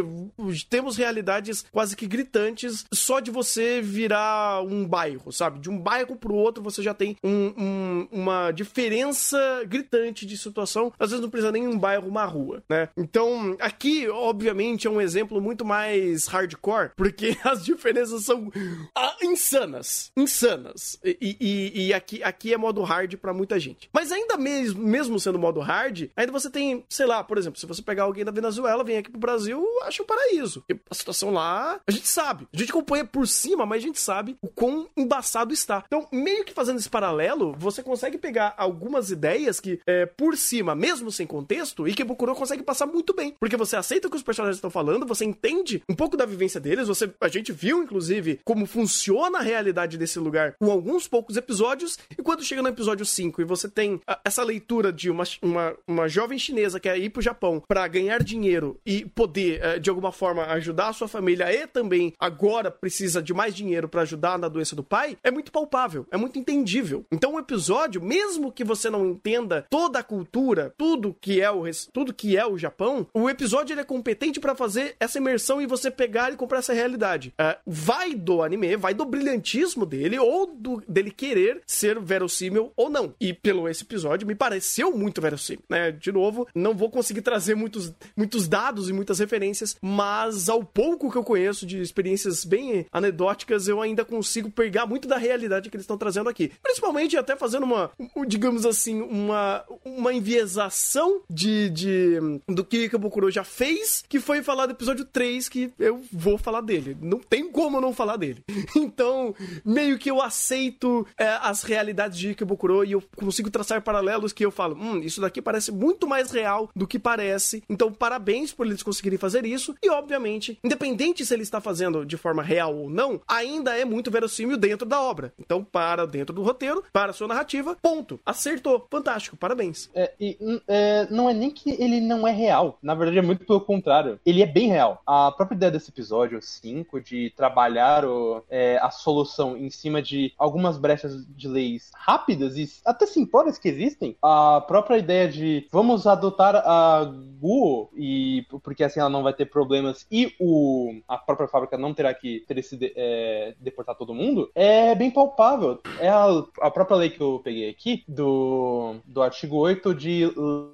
[0.68, 5.58] temos realidades quase que gritantes só de você virar um bairro, sabe?
[5.58, 10.92] De um bairro pro outro você já tem um, um, uma diferença gritante de situação.
[10.98, 12.88] Às vezes não precisa nem um bairro, uma rua, né?
[12.96, 18.50] Então, aqui, obviamente, é um exemplo muito mais hardcore, porque as diferenças são
[18.94, 20.10] ah, insanas.
[20.16, 20.98] Insanas.
[21.04, 23.88] E, e, e, aqui, aqui é modo hard para muita gente.
[23.92, 27.66] Mas ainda mesmo, mesmo sendo modo hard, ainda você tem, sei lá, por exemplo, se
[27.66, 30.64] você pegar alguém da Venezuela, vem aqui pro Brasil, acha um paraíso.
[30.68, 32.46] E a situação lá, a gente sabe.
[32.52, 35.84] A gente acompanha por cima, mas a gente sabe o quão embaçado está.
[35.86, 40.74] Então, meio que fazendo esse paralelo, você consegue pegar algumas ideias que, é, por cima,
[40.74, 43.34] mesmo sem contexto, Ikebukuro consegue passar muito bem.
[43.38, 46.60] Porque você aceita o que os personagens estão falando, você entende um pouco da vivência
[46.60, 51.36] deles, você, a gente viu, inclusive, como funciona a realidade desse lugar com alguns poucos
[51.36, 55.24] episódios, e quando chega no episódio 5 e você tem a, essa leitura de uma,
[55.40, 59.78] uma, uma jovem chinesa que é ir pro Japão para ganhar dinheiro e poder, é,
[59.78, 64.02] de alguma forma, ajudar a sua família e também agora precisa de mais dinheiro para
[64.02, 67.04] ajudar na doença do pai, é muito palpável, é muito entendível.
[67.12, 71.60] Então o episódio, mesmo que você não entenda toda a cultura, tudo que é o
[71.92, 75.66] tudo que é o Japão, o episódio ele é competente para fazer essa imersão e
[75.66, 77.32] você pegar e comprar essa realidade.
[77.38, 82.88] É, vai do anime, vai do brilhantismo dele ou do, dele querer ser verossímil ou
[82.88, 83.14] não.
[83.20, 85.90] E pelo esse episódio me pareceu muito verossímil, né?
[85.92, 91.10] De novo, não vou conseguir trazer muitos, muitos dados e muitas referências, mas ao pouco
[91.10, 95.76] que eu conheço de experiências bem anedóticas, eu ainda consigo pegar muito da realidade que
[95.76, 96.52] eles estão trazendo aqui.
[96.62, 97.90] Principalmente até fazendo uma,
[98.26, 104.66] digamos assim, uma, uma enviesação de, de do que Kabukuro já fez, que foi falar
[104.66, 106.96] do episódio 3, que eu vou falar dele.
[107.00, 108.44] Não tem como não falar dele.
[108.80, 109.34] Então,
[109.64, 114.44] meio que eu aceito é, as realidades de Ikebukuro e eu consigo traçar paralelos que
[114.44, 117.62] eu falo, hum, isso daqui parece muito mais real do que parece.
[117.68, 119.74] Então, parabéns por eles conseguirem fazer isso.
[119.82, 124.10] E, obviamente, independente se ele está fazendo de forma real ou não, ainda é muito
[124.10, 125.32] verossímil dentro da obra.
[125.38, 128.20] Então, para dentro do roteiro, para a sua narrativa, ponto.
[128.24, 128.86] Acertou.
[128.90, 129.36] Fantástico.
[129.36, 129.90] Parabéns.
[129.94, 130.36] É, e,
[130.68, 132.78] é, não é nem que ele não é real.
[132.82, 134.20] Na verdade, é muito pelo contrário.
[134.24, 135.02] Ele é bem real.
[135.06, 140.32] A própria ideia desse episódio 5 de trabalhar o, é, a solução em cima de
[140.36, 146.06] algumas brechas de leis rápidas e até simplórias que existem, a própria ideia de vamos
[146.06, 151.48] adotar a Gu e porque assim ela não vai ter problemas e o a própria
[151.48, 155.80] fábrica não terá que ter esse é, deportar todo mundo é bem palpável.
[155.98, 156.26] É a,
[156.60, 160.26] a própria lei que eu peguei aqui do, do artigo 8 de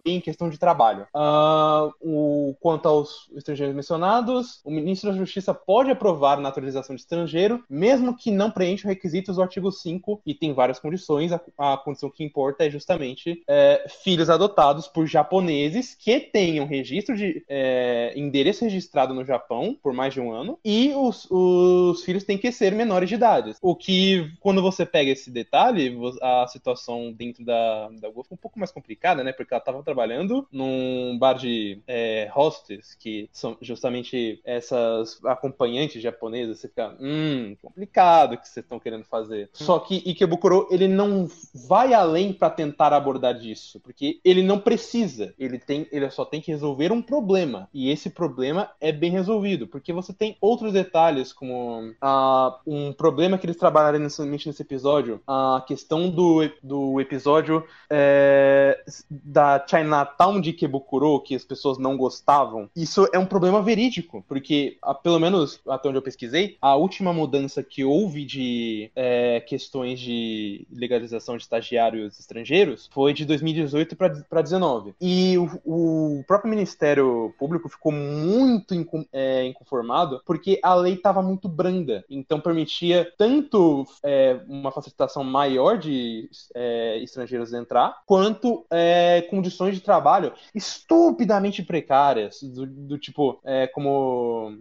[0.04, 1.06] lei em questão de trabalho.
[1.14, 7.62] Uh, o, quanto aos estrangeiros mencionados, o ministro da Justiça pode aprovar naturalização de estrangeiro,
[7.68, 11.32] mesmo que não preencha os requisitos do artigo 5 e tem várias condições.
[11.32, 17.16] A, a condição que importa é justamente é, filhos adotados por japoneses que tenham registro
[17.16, 22.24] de é, endereço registrado no Japão por mais de um ano e os, os filhos
[22.24, 23.54] têm que ser menores de idade.
[23.60, 28.38] O que, quando você pega esse detalhe, a situação dentro da, da Google fica um
[28.38, 29.32] pouco mais complicada, né?
[29.32, 36.58] Porque ela estava trabalhando num bar de é, hostess, que são justamente essas acompanhantes japonesas.
[36.58, 39.50] Você fica, hum, complicado o que vocês estão querendo fazer.
[39.52, 41.28] Só que Ikebukuro, ele não
[41.68, 45.34] vai além para tentar abordar disso, porque ele não precisa.
[45.38, 47.68] Ele tem, ele só tem que resolver um problema.
[47.72, 53.38] E esse problema é bem resolvido, porque você tem outros detalhes, como uh, um problema
[53.38, 58.78] que eles trabalharam inicialmente nesse episódio, a questão do, do episódio é,
[59.10, 62.68] da Chinatown de Ikebukuro, que as pessoas não gostavam.
[62.76, 67.62] Isso é um problema verídico, porque, pelo menos até onde eu pesquisei, a última mudança
[67.62, 74.94] que houve de é, questões de legalização de estagiários estrangeiros foi de 2018 para 2019.
[75.00, 78.74] E o, o, próprio Ministério Público ficou muito
[79.12, 82.04] é, inconformado porque a lei estava muito branda.
[82.08, 89.80] Então permitia tanto é, uma facilitação maior de é, estrangeiros entrar, quanto é, condições de
[89.80, 94.58] trabalho estupidamente precárias, do, do tipo, é, como,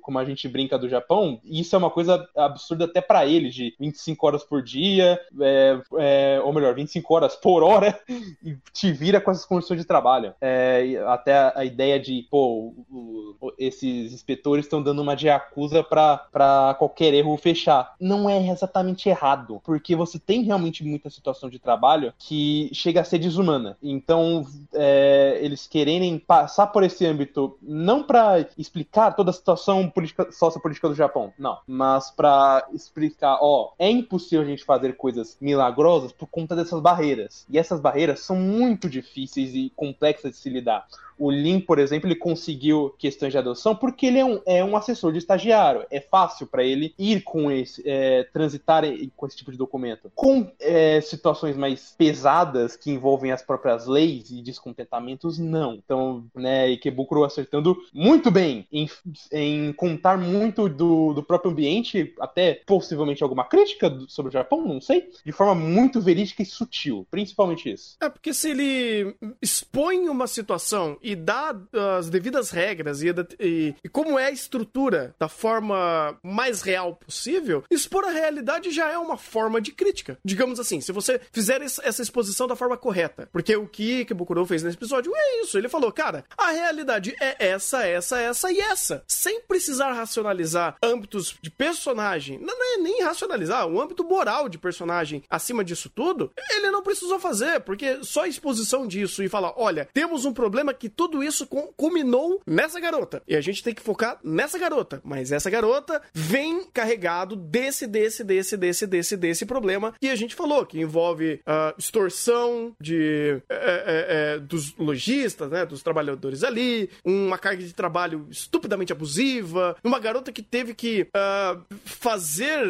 [0.00, 3.74] como a gente brinca do Japão, isso é uma coisa absurda até para eles, de
[3.78, 5.18] 25 horas por dia,
[5.48, 7.98] é, é, ou melhor, 25 horas por hora,
[8.44, 10.34] e te vira com essas condições de trabalho.
[10.40, 15.82] É, até a ideia de, pô, o, o, esses inspetores estão dando uma de acusa
[15.82, 17.94] para qualquer erro fechar.
[18.00, 23.04] Não é exatamente errado, porque você tem realmente muita situação de trabalho que chega a
[23.04, 23.76] ser desumana.
[23.82, 30.30] Então, é, eles quererem passar por esse âmbito, não para explicar toda a situação política,
[30.30, 36.12] sociopolítica do Japão, não, mas para explicar, ó, é impossível a gente fazer coisas milagrosas
[36.12, 37.46] por conta dessas barreiras.
[37.48, 40.86] E essas barreiras são muito difíceis e complexas de se lidar.
[41.18, 44.76] O Lin, por exemplo, ele conseguiu questões de adoção porque ele é um, é um
[44.76, 45.84] assessor de estagiário.
[45.90, 48.84] É fácil para ele ir com esse, é, transitar
[49.16, 50.12] com esse tipo de documento.
[50.14, 55.74] Com é, situações mais pesadas que envolvem as próprias leis e descontentamentos, não.
[55.74, 58.88] Então, né, Ikebukuro acertando muito bem em,
[59.32, 64.80] em contar muito do, do próprio ambiente, até possivelmente alguma crítica sobre o Japão, não
[64.80, 67.98] sei, de forma muito verídica e sutil, principalmente isso.
[68.00, 71.54] É porque se ele expõe uma situação e dá
[71.98, 77.62] as devidas regras e, e, e, como é a estrutura da forma mais real possível,
[77.70, 80.18] expor a realidade já é uma forma de crítica.
[80.24, 83.28] Digamos assim, se você fizer essa exposição da forma correta.
[83.30, 85.58] Porque o que Bukuro fez nesse episódio é isso.
[85.58, 89.04] Ele falou, cara, a realidade é essa, essa, essa e essa.
[89.06, 92.38] Sem precisar racionalizar âmbitos de personagem.
[92.38, 96.82] Não, não é nem racionalizar, o âmbito moral de personagem acima disso tudo, ele não
[96.82, 101.22] precisou fazer, porque só a exposição disso e falar, olha, temos um problema que tudo
[101.22, 103.22] isso culminou nessa garota.
[103.26, 105.00] E a gente tem que focar nessa garota.
[105.04, 110.34] Mas essa garota vem carregado desse, desse, desse, desse, desse, desse problema que a gente
[110.34, 116.90] falou, que envolve uh, extorsão de, é, é, é, dos lojistas, né, dos trabalhadores ali,
[117.04, 122.60] uma carga de trabalho estupidamente abusiva, uma garota que teve que uh, fazer,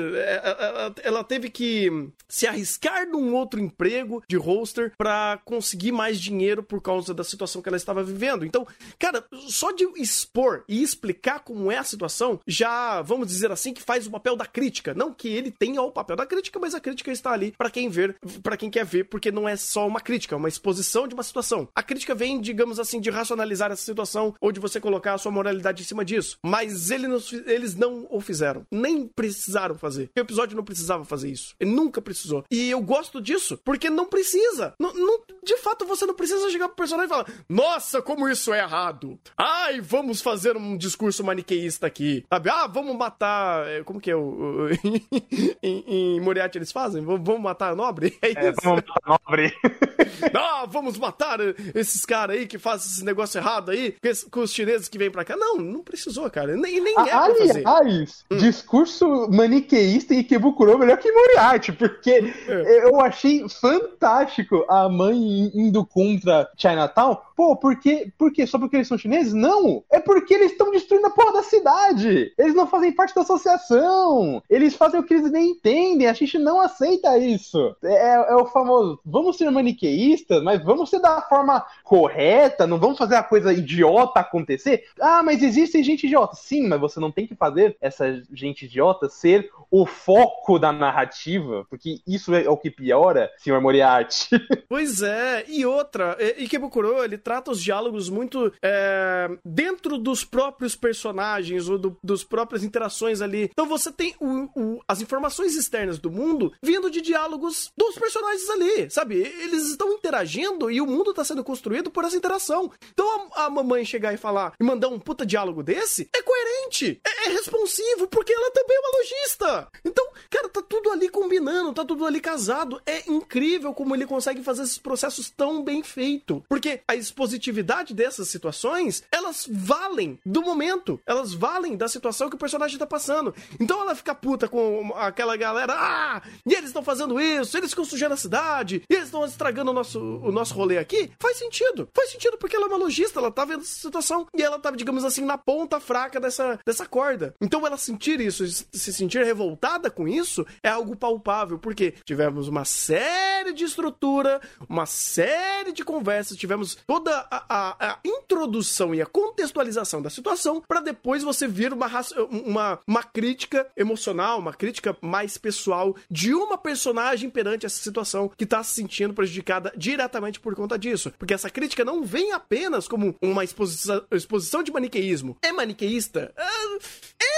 [1.03, 6.81] ela teve que se arriscar num outro emprego de hoster para conseguir mais dinheiro por
[6.81, 8.45] causa da situação que ela estava vivendo vivendo.
[8.45, 8.67] Então,
[8.99, 13.83] cara, só de expor e explicar como é a situação, já, vamos dizer assim, que
[13.83, 14.93] faz o papel da crítica.
[14.93, 17.89] Não que ele tenha o papel da crítica, mas a crítica está ali para quem
[17.89, 21.15] ver, para quem quer ver, porque não é só uma crítica, é uma exposição de
[21.15, 21.69] uma situação.
[21.75, 25.33] A crítica vem, digamos assim, de racionalizar essa situação ou de você colocar a sua
[25.33, 26.39] moralidade em cima disso.
[26.45, 28.67] Mas ele não, eles não o fizeram.
[28.71, 30.11] Nem precisaram fazer.
[30.17, 31.55] O episódio não precisava fazer isso.
[31.61, 32.18] Ele nunca precisou.
[32.51, 34.75] E eu gosto disso, porque não precisa.
[34.79, 38.53] Não, não, de fato, você não precisa chegar pro personagem e falar: Nossa, como isso
[38.53, 39.19] é errado.
[39.37, 42.25] Ai, vamos fazer um discurso maniqueísta aqui.
[42.29, 42.51] Sabe?
[42.51, 43.67] Ah, vamos matar.
[43.69, 44.69] É, como que é o.
[45.63, 47.05] em, em Moriarty eles fazem?
[47.05, 48.17] Vamos matar a nobre?
[48.29, 48.61] É, é isso.
[48.63, 49.53] Vamos matar a nobre.
[50.35, 51.39] ah, vamos matar
[51.75, 53.95] esses caras aí que fazem esse negócio errado aí
[54.31, 55.37] com os chineses que vêm pra cá.
[55.37, 56.57] Não, não precisou, cara.
[56.57, 57.67] Nem, nem é pra fazer.
[57.67, 58.37] Aliás, hum.
[58.37, 62.85] discurso maniqueísta em Ikebukuro é melhor que Moriarty, porque é.
[62.85, 67.19] eu achei fantástico a mãe indo contra Chinatown.
[67.37, 68.47] Pô, porque por quê?
[68.47, 69.33] Só porque eles são chineses?
[69.33, 69.85] Não!
[69.91, 72.33] É porque eles estão destruindo a porra da cidade!
[72.37, 74.43] Eles não fazem parte da associação!
[74.51, 76.09] Eles fazem o que eles nem entendem!
[76.09, 77.77] A gente não aceita isso!
[77.83, 82.99] É, é o famoso, vamos ser maniqueístas, mas vamos ser da forma correta, não vamos
[82.99, 84.85] fazer a coisa idiota acontecer.
[85.01, 86.35] Ah, mas existe gente idiota.
[86.37, 91.67] Sim, mas você não tem que fazer essa gente idiota ser o foco da narrativa,
[91.69, 94.29] porque isso é o que piora, senhor Moriarty.
[94.69, 101.69] Pois é, e outra, Ikebukuro, ele trata os diálogos muito é, dentro dos próprios personagens
[101.69, 103.45] ou do, dos próprias interações ali.
[103.51, 108.49] Então você tem o, o, as informações externas do mundo vindo de diálogos dos personagens
[108.51, 109.17] ali, sabe?
[109.17, 112.71] Eles estão interagindo e o mundo está sendo construído por essa interação.
[112.93, 117.01] Então a, a, mamãe chegar e falar e mandar um puta diálogo desse é coerente,
[117.07, 119.69] é, é responsivo, porque ela também é uma lojista.
[119.85, 122.81] Então, cara, tá tudo ali combinando, tá tudo ali casado.
[122.87, 126.45] É incrível como ele consegue fazer esses processos tão bem feito.
[126.49, 131.01] Porque a expositividade dessas situações, elas valem do momento.
[131.07, 133.35] Elas valem da situação que o personagem tá passando.
[133.59, 135.75] Então ela fica puta com aquela galera.
[135.77, 139.71] Ah, e eles estão fazendo isso, eles ficam sujando a cidade, e eles estão estragando
[139.71, 141.11] o nosso, o nosso rolê aqui.
[141.19, 141.89] Faz sentido.
[141.95, 144.27] Faz sentido porque ela é uma lojista, ela tá vendo essa situação.
[144.37, 147.35] E ela tá, digamos assim, na ponta fraca dessa, dessa corda.
[147.41, 151.59] Então ela sentir isso, se sentir revoltada com isso, é algo palpável.
[151.59, 157.99] Porque tivemos uma série de estrutura, uma série de conversas, tivemos toda a, a, a
[158.05, 161.89] introdução e a contextualização da situação para depois você vir uma,
[162.31, 168.47] uma, uma crítica emocional, uma crítica mais pessoal de uma personagem perante essa situação que
[168.47, 171.13] tá se sentindo prejudicada diretamente por conta disso.
[171.19, 175.37] Porque essa crítica não vem apenas como uma exposição, exposição de maniqueísmo.
[175.43, 176.33] É maniqueísta?
[176.37, 177.38] É, é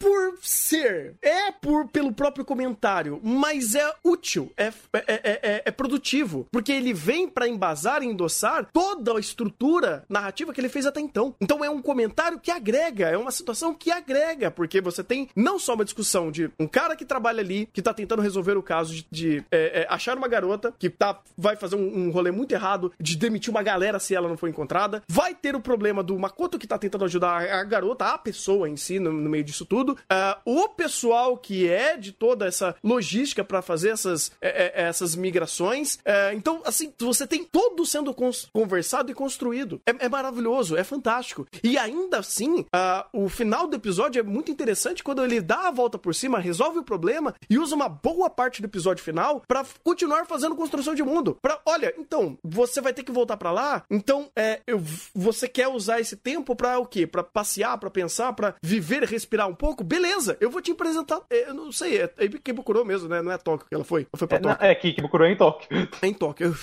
[0.00, 6.48] por ser, é por pelo próprio comentário, mas é útil, é, é, é, é produtivo,
[6.50, 11.00] porque ele vem para embasar e endossar toda a estrutura narrativa que ele fez até
[11.00, 11.34] então.
[11.38, 15.58] Então é um comentário que agrega, é uma situação que agrega, porque você tem não
[15.58, 18.94] só uma discussão de um cara que trabalha ali, que tá tentando resolver o caso
[18.94, 22.52] de, de é, é, achar uma garota que tá, vai fazer um, um rolê muito
[22.52, 25.02] errado, de demitir uma galera se ela não for encontrada.
[25.06, 28.76] Vai ter o problema do Makoto que tá tentando ajudar a garota, a pessoa em
[28.76, 29.89] si, no, no meio disso tudo.
[29.92, 35.14] Uh, o pessoal que é de toda essa logística para fazer essas, é, é, essas
[35.14, 35.98] migrações.
[36.04, 38.14] É, então, assim, você tem todo sendo
[38.52, 39.80] conversado e construído.
[39.86, 41.46] É, é, maravilhoso, é fantástico.
[41.62, 45.70] E ainda assim, uh, o final do episódio é muito interessante quando ele dá a
[45.70, 49.64] volta por cima, resolve o problema e usa uma boa parte do episódio final para
[49.82, 51.36] continuar fazendo construção de mundo.
[51.40, 54.80] Pra, olha, então, você vai ter que voltar para lá, então é, eu,
[55.14, 57.06] você quer usar esse tempo para o quê?
[57.06, 59.79] Para passear, para pensar, para viver, respirar um pouco?
[59.84, 61.20] Beleza, eu vou te apresentar.
[61.30, 63.22] É, eu não sei, é, é Kibukuro mesmo, né?
[63.22, 64.02] Não é Tóquio que ela foi.
[64.02, 64.66] Ela foi pra é, Tóquio.
[64.66, 65.68] é, que é em Tóquio.
[66.02, 66.56] É em Tóquio.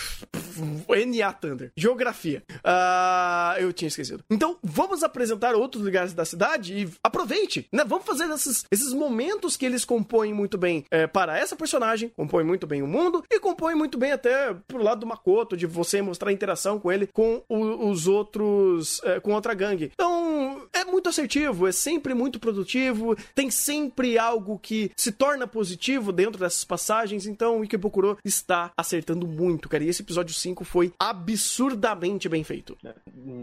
[1.05, 1.71] NA Thunder.
[1.75, 2.43] Geografia.
[2.49, 4.23] Uh, eu tinha esquecido.
[4.29, 7.83] Então, vamos apresentar outros lugares da cidade e aproveite, né?
[7.85, 12.43] Vamos fazer esses, esses momentos que eles compõem muito bem é, para essa personagem, compõem
[12.43, 16.01] muito bem o mundo e compõem muito bem até pro lado do Makoto, de você
[16.01, 19.91] mostrar a interação com ele, com o, os outros, é, com outra gangue.
[19.93, 26.11] Então, é muito assertivo, é sempre muito produtivo, tem sempre algo que se torna positivo
[26.11, 29.83] dentro dessas passagens, então o Ikebukuro está acertando muito, cara.
[29.83, 32.77] E esse episódio 5 foi absurdamente bem feito.
[32.85, 32.93] É,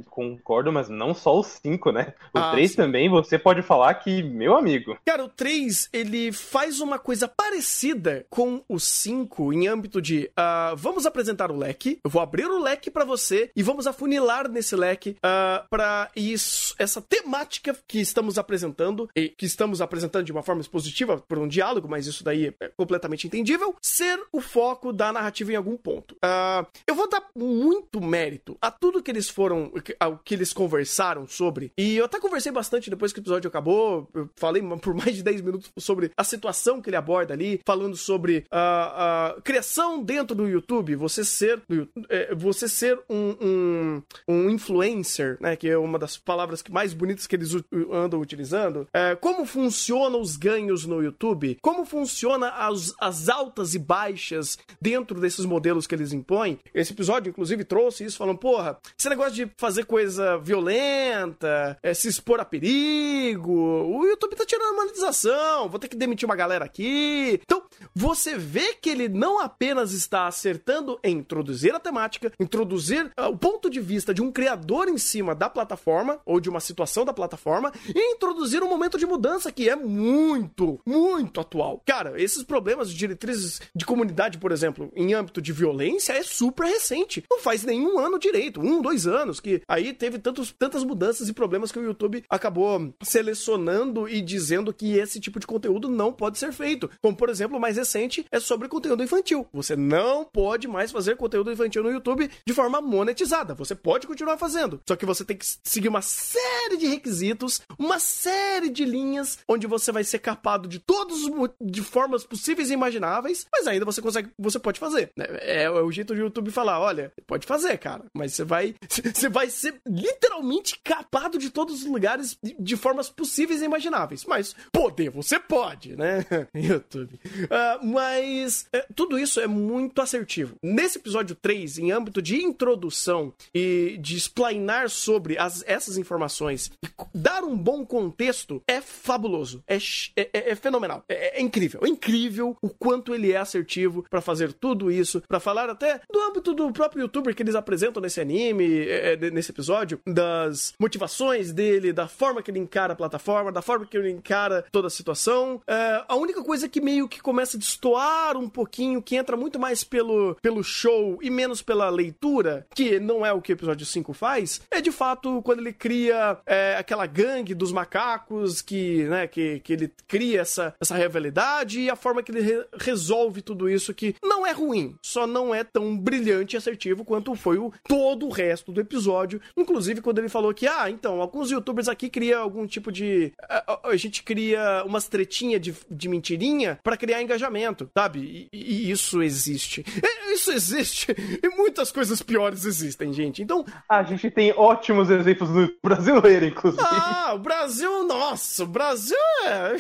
[0.09, 2.15] concordo, mas não só o 5, né?
[2.33, 4.97] O ah, 3 também, você pode falar que, meu amigo.
[5.05, 10.77] Cara, o 3, ele faz uma coisa parecida com o 5 em âmbito de uh,
[10.77, 14.77] vamos apresentar o leque, eu vou abrir o leque para você e vamos afunilar nesse
[14.77, 20.33] leque uh, ah, para isso, essa temática que estamos apresentando e que estamos apresentando de
[20.33, 24.93] uma forma expositiva por um diálogo, mas isso daí é completamente entendível, ser o foco
[24.93, 26.15] da narrativa em algum ponto.
[26.17, 31.27] Uh, eu vou dar muito mérito a tudo que eles foram, ao que eles conversaram
[31.27, 35.17] sobre, e eu até conversei bastante depois que o episódio acabou, eu falei por mais
[35.17, 40.03] de 10 minutos sobre a situação que ele aborda ali, falando sobre a, a criação
[40.03, 41.63] dentro do YouTube, você ser,
[42.11, 46.93] é, você ser um, um, um, influencer, né, que é uma das palavras mais
[47.27, 47.55] que eles
[47.93, 53.79] andam utilizando, é, como funcionam os ganhos no YouTube, como funciona as, as altas e
[53.79, 56.59] baixas dentro desses modelos que eles impõem.
[56.75, 62.09] Esse episódio, inclusive, trouxe isso, falando, porra, esse negócio de fazer coisa violenta, é, se
[62.09, 66.65] expor a perigo, o YouTube tá tirando a monetização, vou ter que demitir uma galera
[66.65, 67.41] aqui.
[67.43, 67.63] Então,
[67.95, 73.37] você vê que ele não apenas está acertando em introduzir a temática, introduzir uh, o
[73.37, 77.13] ponto de vista de um criador em cima da plataforma, ou de uma situação da
[77.13, 81.83] plataforma, e introduzir um momento de mudança mudança que é muito, muito atual.
[81.85, 86.67] Cara, esses problemas de diretrizes de comunidade, por exemplo, em âmbito de violência, é super
[86.67, 87.25] recente.
[87.31, 91.33] Não faz nenhum ano direito, um, dois anos, que aí teve tantos, tantas mudanças e
[91.33, 96.39] problemas que o YouTube acabou selecionando e dizendo que esse tipo de conteúdo não pode
[96.39, 96.91] ser feito.
[97.01, 99.47] Como, por exemplo, o mais recente é sobre conteúdo infantil.
[99.53, 103.55] Você não pode mais fazer conteúdo infantil no YouTube de forma monetizada.
[103.55, 107.99] Você pode continuar fazendo, só que você tem que seguir uma série de requisitos, uma
[107.99, 111.31] série de linhas onde você vai ser capado de todos
[111.61, 115.11] de formas possíveis e imagináveis, mas ainda você consegue, você pode fazer.
[115.17, 115.27] Né?
[115.41, 119.29] É, é o jeito do YouTube falar, olha, pode fazer, cara, mas você vai, você
[119.29, 124.25] vai ser literalmente capado de todos os lugares de, formas possíveis e imagináveis.
[124.25, 126.25] Mas poder, você pode, né?
[126.55, 127.15] YouTube.
[127.15, 130.57] Uh, mas é, tudo isso é muito assertivo.
[130.63, 136.71] Nesse episódio 3, em âmbito de introdução e de explainar sobre as, essas informações
[137.15, 139.63] dar um bom contexto, é fabuloso.
[139.67, 139.77] É,
[140.17, 141.05] é, é, é fenomenal.
[141.09, 141.81] É, é, incrível.
[141.85, 146.21] É incrível o quanto ele é assertivo para fazer tudo isso, para falar até do
[146.21, 151.53] âmbito do próprio youtuber que eles apresentam nesse anime, é, é, nesse episódio, das motivações
[151.53, 154.91] dele, da forma que ele encara a plataforma, da forma que ele encara toda a
[154.91, 155.61] situação.
[156.09, 159.85] A única coisa que meio que começa a destoar um pouquinho, que entra muito mais
[159.85, 164.13] pelo, pelo show e menos pela leitura, que não é o que o episódio 5
[164.13, 169.61] faz, é de fato quando ele cria é, aquela gangue dos macacos que, né, que,
[169.61, 173.95] que ele cria essa, essa rivalidade e a forma que ele re resolve tudo isso
[173.95, 178.27] que não é ruim, só não é tão brilhante e assertivo quanto foi o todo
[178.27, 182.43] o resto do episódio, inclusive quando ele falou que, ah, então, alguns youtubers aqui criam
[182.43, 183.33] algum tipo de...
[183.49, 188.49] A, a, a gente cria umas tretinhas de, de mentirinha para criar engajamento, sabe?
[188.53, 189.85] E, e isso existe.
[190.05, 193.43] É, isso existe e muitas coisas piores existem, gente.
[193.43, 193.65] Então...
[193.89, 196.64] A gente tem ótimos exemplos no brasileiro, inclusive.
[196.79, 199.77] Ah, o Brasil, nossa, o Brasil é...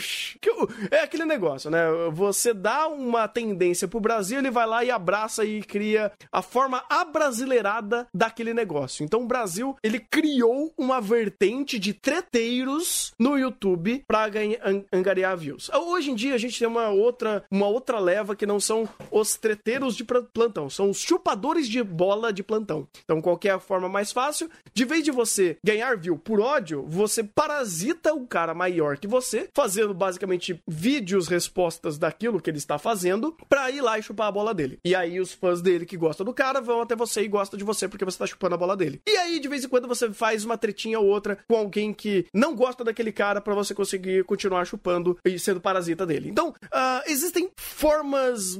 [0.90, 1.84] É aquele negócio, né?
[2.12, 6.84] Você dá uma tendência pro Brasil, ele vai lá e abraça e cria a forma
[6.88, 9.04] abrasileirada daquele negócio.
[9.04, 14.60] Então o Brasil, ele criou uma vertente de treteiros no YouTube pra ganhar,
[14.92, 15.70] angariar views.
[15.70, 19.36] Hoje em dia a gente tem uma outra, uma outra leva que não são os
[19.36, 22.86] treteiros de plantão, são os chupadores de bola de plantão.
[23.04, 24.50] Então qual é forma mais fácil?
[24.72, 29.48] De vez de você ganhar view por ódio, você parasita o cara maior que você,
[29.52, 34.32] fazendo basicamente vídeos respostas daquilo que ele está fazendo, pra ir lá e chupar a
[34.32, 34.78] bola dele.
[34.84, 37.64] E aí os fãs dele que gostam do cara vão até você e gostam de
[37.64, 39.00] você porque você tá chupando a bola dele.
[39.06, 42.26] E aí de vez em quando você faz uma tretinha ou outra com alguém que
[42.32, 46.28] não gosta daquele cara para você conseguir continuar chupando e sendo parasita dele.
[46.28, 48.58] Então, uh, existem formas,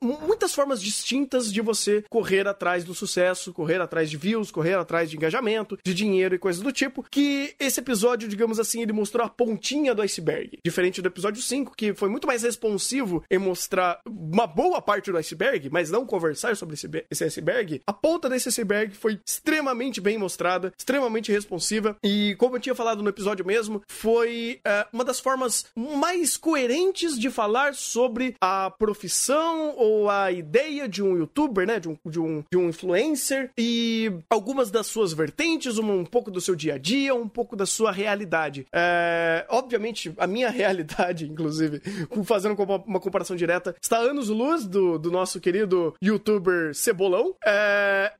[0.00, 5.10] muitas formas distintas de você correr atrás do sucesso, correr atrás de views, correr atrás
[5.10, 7.20] de engajamento, de dinheiro e coisas do tipo, que
[7.58, 10.58] esse episódio, digamos assim, ele mostrou a pontinha do iceberg.
[10.64, 15.18] Diferente do episódio 5, que foi muito mais responsivo em mostrar uma boa parte do
[15.18, 16.76] iceberg, mas não conversar sobre
[17.10, 22.60] esse iceberg, a ponta desse iceberg foi extremamente bem mostrada, extremamente responsiva, e como eu
[22.60, 28.36] tinha falado no episódio mesmo, foi uh, uma das formas mais coerentes de falar sobre
[28.40, 32.68] a profissão ou a ideia de um youtuber, né, de um, de um, de um
[32.68, 37.28] influencer, e algumas das suas vertentes, um, um pouco do seu dia a dia, um
[37.28, 38.66] pouco da sua realidade.
[38.72, 41.80] É, obviamente, a minha realidade, inclusive,
[42.24, 42.56] fazendo
[42.86, 47.34] uma comparação direta, está anos-luz do, do nosso querido youtuber Cebolão.
[47.44, 48.12] É,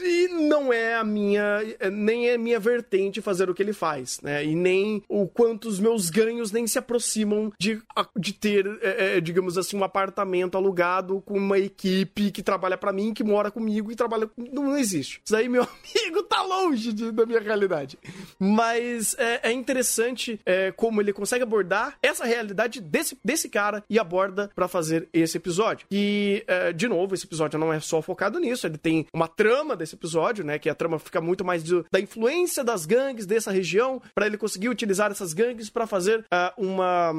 [0.00, 1.60] e não é a minha,
[1.92, 4.44] nem é minha vertente fazer o que ele faz, né?
[4.44, 7.80] E nem o quanto os meus ganhos nem se aproximam de,
[8.16, 12.92] de ter, é, é digamos assim, um apartamento alugado com uma equipe que trabalha para
[12.92, 14.30] mim, que mora comigo e trabalha.
[14.36, 15.20] Não, não existe.
[15.24, 17.98] Isso aí, meu amigo, tá longe de, da minha realidade.
[18.42, 24.00] Mas é, é interessante é, como ele consegue abordar essa realidade desse, desse cara e
[24.00, 25.86] aborda para fazer esse episódio.
[25.90, 29.76] E, é, de novo, esse episódio não é só focado nisso, ele tem uma trama
[29.76, 30.58] desse episódio, né?
[30.58, 34.68] Que a trama fica muito mais da influência das gangues dessa região, para ele conseguir
[34.68, 37.12] utilizar essas gangues para fazer uh, uma.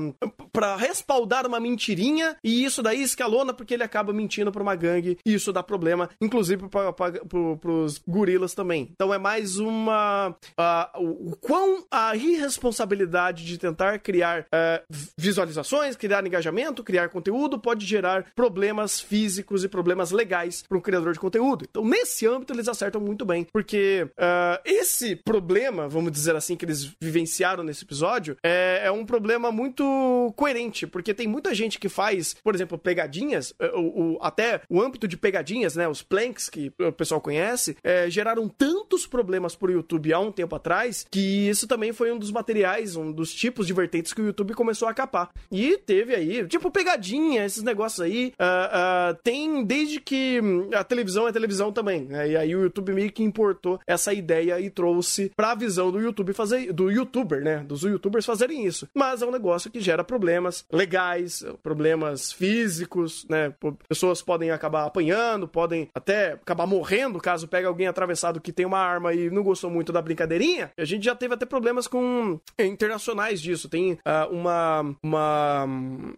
[0.51, 5.17] para respaldar uma mentirinha, e isso daí escalona porque ele acaba mentindo pra uma gangue,
[5.25, 8.89] e isso dá problema, inclusive pra, pra, pro, pros gorilas também.
[8.91, 10.35] Então é mais uma.
[10.59, 17.59] Uh, o, o quão a irresponsabilidade de tentar criar uh, visualizações, criar engajamento, criar conteúdo
[17.59, 21.65] pode gerar problemas físicos e problemas legais para um criador de conteúdo.
[21.69, 26.65] Então, nesse âmbito, eles acertam muito bem, porque uh, esse problema, vamos dizer assim, que
[26.65, 31.89] eles vivenciaram nesse episódio, é, é, um problema muito coerente, porque tem muita gente que
[31.89, 36.49] faz, por exemplo, pegadinhas, eh, o, o, até o âmbito de pegadinhas, né, os planks
[36.49, 41.49] que o pessoal conhece, é, geraram tantos problemas pro YouTube há um tempo atrás, que
[41.49, 44.87] isso também foi um dos materiais, um dos tipos de vertentes que o YouTube começou
[44.87, 45.29] a capar.
[45.51, 48.33] E teve aí, tipo, pegadinha, esses negócios aí.
[48.39, 50.39] Uh, uh, tem desde que
[50.73, 52.05] a televisão é televisão também.
[52.05, 52.29] Né?
[52.29, 56.33] E aí o YouTube meio que importou essa ideia e trouxe pra visão do YouTube
[56.33, 56.71] fazer.
[56.71, 57.57] Do youtuber, né?
[57.57, 58.87] Dos youtubers fazerem isso.
[58.93, 63.53] Mas é um negócio que gera problemas legais, problemas físicos, né?
[63.87, 68.79] Pessoas podem acabar apanhando, podem até acabar morrendo caso pegue alguém atravessado que tem uma
[68.79, 70.71] arma e não gostou muito da brincadeirinha.
[70.77, 73.69] A gente já teve até problemas com internacionais disso.
[73.69, 75.67] Tem uh, uma uma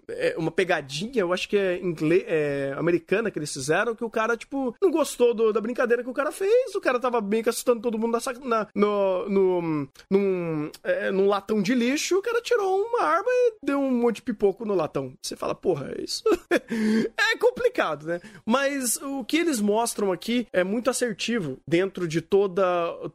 [0.07, 4.09] é, uma pegadinha, eu acho que é, inglês, é americana que eles fizeram, que o
[4.09, 6.73] cara, tipo, não gostou do, da brincadeira que o cara fez.
[6.75, 11.27] O cara tava bem que assustando todo mundo na, na, no, no, num, é, num
[11.27, 12.17] latão de lixo.
[12.17, 15.13] O cara tirou uma arma e deu um monte de pipoco no latão.
[15.21, 18.19] Você fala, porra, isso é complicado, né?
[18.45, 22.63] Mas o que eles mostram aqui é muito assertivo dentro de toda,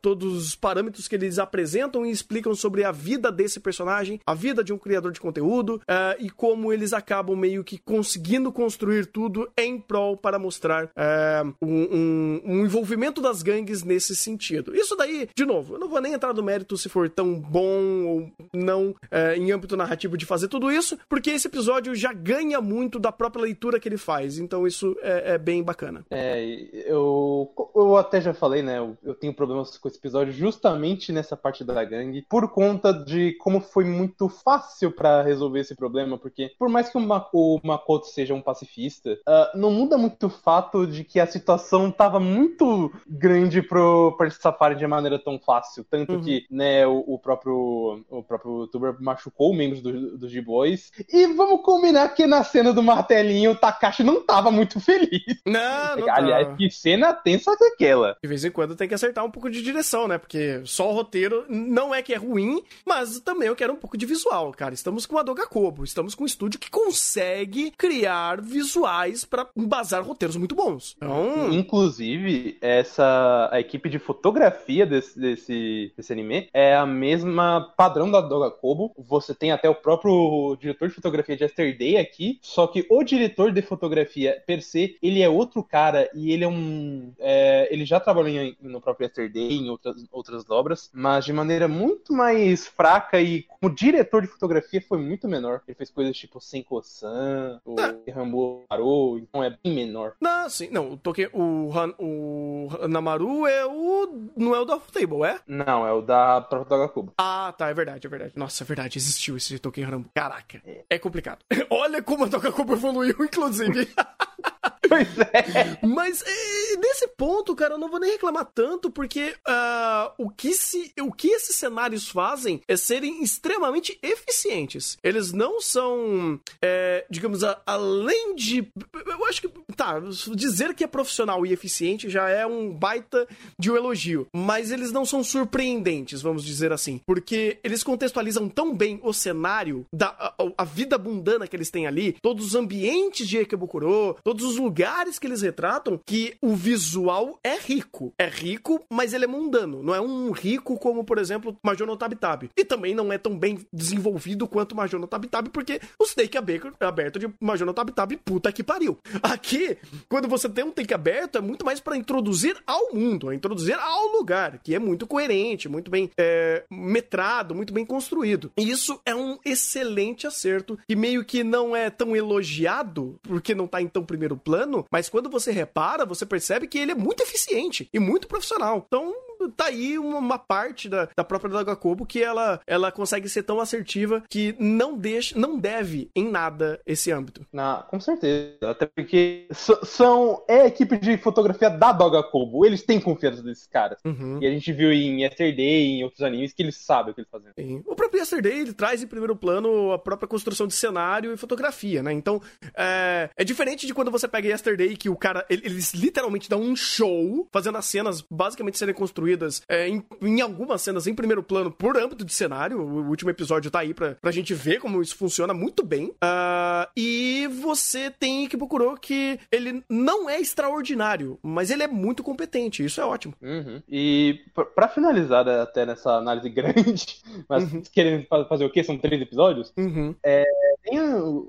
[0.01, 4.63] todos os parâmetros que eles apresentam e explicam sobre a vida desse personagem, a vida
[4.63, 9.51] de um criador de conteúdo uh, e como eles acabam meio que conseguindo construir tudo
[9.59, 14.75] em prol para mostrar uh, um, um, um, envolvimento das gangues nesse sentido.
[14.77, 18.05] Isso daí, de novo, eu não vou nem entrar no mérito se for tão bom
[18.07, 22.61] ou não uh, em âmbito narrativo de fazer tudo isso, porque esse episódio já ganha
[22.61, 26.05] muito da própria leitura que ele faz, então isso é, é bem bacana.
[26.11, 26.45] É,
[26.87, 31.30] eu, eu até já falei, né, eu, eu tenho problemas com esse episódio justamente nessa
[31.37, 36.53] parte da gangue, por conta de como foi muito fácil para resolver esse problema, porque
[36.59, 37.01] por mais que o,
[37.33, 41.91] o Makoto seja um pacifista, uh, não muda muito o fato de que a situação
[41.91, 45.85] tava muito grande pro, pra eles safarem de maneira tão fácil.
[45.89, 46.21] Tanto uhum.
[46.23, 50.93] que, né, o, o, próprio o próprio youtuber machucou membros dos do G-Boys.
[51.13, 55.11] E vamos combinar que na cena do martelinho o Takashi não tava muito feliz.
[55.47, 56.57] Não, não Aliás, tava.
[56.57, 58.17] que cena tensa que aquela.
[58.23, 60.19] De vez em quando tem que acertar um pouco de direção, né?
[60.19, 63.97] Porque só o roteiro não é que é ruim, mas também eu quero um pouco
[63.97, 64.75] de visual, cara.
[64.75, 70.03] Estamos com a Doga Kobo, estamos com um estúdio que consegue criar visuais para embasar
[70.03, 70.95] roteiros muito bons.
[70.97, 71.53] Então...
[71.53, 78.21] Inclusive, essa a equipe de fotografia desse, desse, desse anime é a mesma padrão da
[78.21, 78.93] Doga Kobo.
[78.97, 83.53] Você tem até o próprio diretor de fotografia de Yesterday aqui, só que o diretor
[83.53, 87.13] de fotografia per se, ele é outro cara e ele é um.
[87.19, 91.67] É, ele já trabalhou em, no próprio Yesterday, em outras, outras obras, mas de maneira
[91.67, 95.63] muito mais fraca e como diretor de fotografia foi muito menor.
[95.67, 97.95] Ele fez coisas tipo Senko-san, o ah.
[98.13, 100.15] Rambo parou, então é bem menor.
[100.21, 104.31] Não, sim, não, o Toque, o, Han, o Namaru é o.
[104.37, 105.39] Não é o da Table, é?
[105.47, 107.13] Não, é o da própria Dogakubo.
[107.19, 108.33] Ah, tá, é verdade, é verdade.
[108.37, 110.11] Nossa, é verdade, existiu esse Token Rambo.
[110.15, 111.39] Caraca, é, é complicado.
[111.71, 113.89] Olha como a Dogakubo evoluiu, inclusive.
[114.91, 115.87] Pois é.
[115.87, 120.53] Mas e, nesse ponto, cara, eu não vou nem reclamar tanto, porque uh, o, que
[120.53, 124.99] se, o que esses cenários fazem é serem extremamente eficientes.
[125.01, 128.67] Eles não são, é, digamos, a, além de.
[129.07, 129.49] Eu acho que.
[129.77, 130.01] Tá,
[130.35, 134.27] dizer que é profissional e eficiente já é um baita de um elogio.
[134.35, 137.01] Mas eles não são surpreendentes, vamos dizer assim.
[137.07, 141.87] Porque eles contextualizam tão bem o cenário, da, a, a vida mundana que eles têm
[141.87, 146.55] ali, todos os ambientes de Ekebukuro, todos os lugares lugares que eles retratam que o
[146.55, 148.15] visual é rico.
[148.19, 149.83] É rico, mas ele é mundano.
[149.83, 152.49] Não é um rico como, por exemplo, Major no Tabitab.
[152.57, 157.19] E também não é tão bem desenvolvido quanto Major no Tabitab, porque o take aberto
[157.19, 158.99] de Major no Tabitab, puta que pariu.
[159.23, 159.77] Aqui,
[160.09, 163.79] quando você tem um take aberto, é muito mais para introduzir ao mundo, é introduzir
[163.79, 168.51] ao lugar, que é muito coerente, muito bem é, metrado, muito bem construído.
[168.57, 173.67] E isso é um excelente acerto, que meio que não é tão elogiado, porque não
[173.67, 177.23] tá em tão primeiro plano, mas quando você repara, você percebe que ele é muito
[177.23, 178.85] eficiente e muito profissional.
[178.87, 179.15] Então,
[179.49, 183.43] tá aí uma, uma parte da, da própria Daga Kobo que ela, ela consegue ser
[183.43, 187.47] tão assertiva que não deixa, não deve em nada esse âmbito.
[187.53, 188.71] Na, com certeza.
[188.71, 189.47] Até porque
[189.85, 192.67] são é a equipe de fotografia da Doga Kobo.
[192.67, 193.99] Eles têm confiança desses caras.
[194.05, 194.39] Uhum.
[194.41, 197.31] E a gente viu em Yesterday, em outros animes, que eles sabem o que eles
[197.31, 197.51] fazem.
[197.59, 197.83] Sim.
[197.87, 202.03] O próprio Yesterday, ele traz em primeiro plano a própria construção de cenário e fotografia,
[202.03, 202.13] né?
[202.13, 202.41] Então,
[202.77, 206.77] é, é diferente de quando você pega Yesterday, que o cara, eles literalmente dão um
[206.77, 211.43] show, fazendo as cenas basicamente serem construídas construídas é, em, em, algumas cenas em primeiro
[211.43, 212.81] plano por âmbito de cenário.
[212.81, 216.09] O último episódio tá aí pra, pra gente ver como isso funciona muito bem.
[216.09, 222.23] Uh, e você tem que procurar que ele não é extraordinário, mas ele é muito
[222.23, 222.85] competente.
[222.85, 223.35] Isso é ótimo.
[223.43, 223.83] Uhum.
[223.89, 224.41] E
[224.75, 227.83] para finalizar né, até nessa análise grande, mas uhum.
[227.93, 228.83] querendo fazer o quê?
[228.83, 229.73] São três episódios?
[229.77, 230.15] Uhum.
[230.25, 230.45] É,
[230.83, 230.99] tem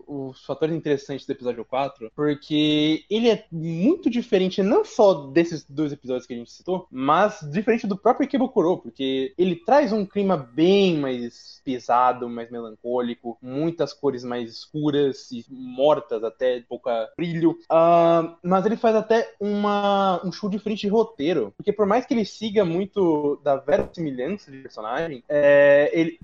[0.08, 5.92] os fatores interessantes do episódio 4, porque ele é muito diferente não só desses dois
[5.92, 10.36] episódios que a gente citou, mas diferente do próprio Ikebukuro, porque ele traz um clima
[10.36, 17.52] bem mais pesado, mais melancólico, muitas cores mais escuras e mortas até, pouca brilho.
[17.72, 22.14] Uh, mas ele faz até uma, um show diferente de roteiro, porque por mais que
[22.14, 26.20] ele siga muito da verossimilhança de personagem, é, ele,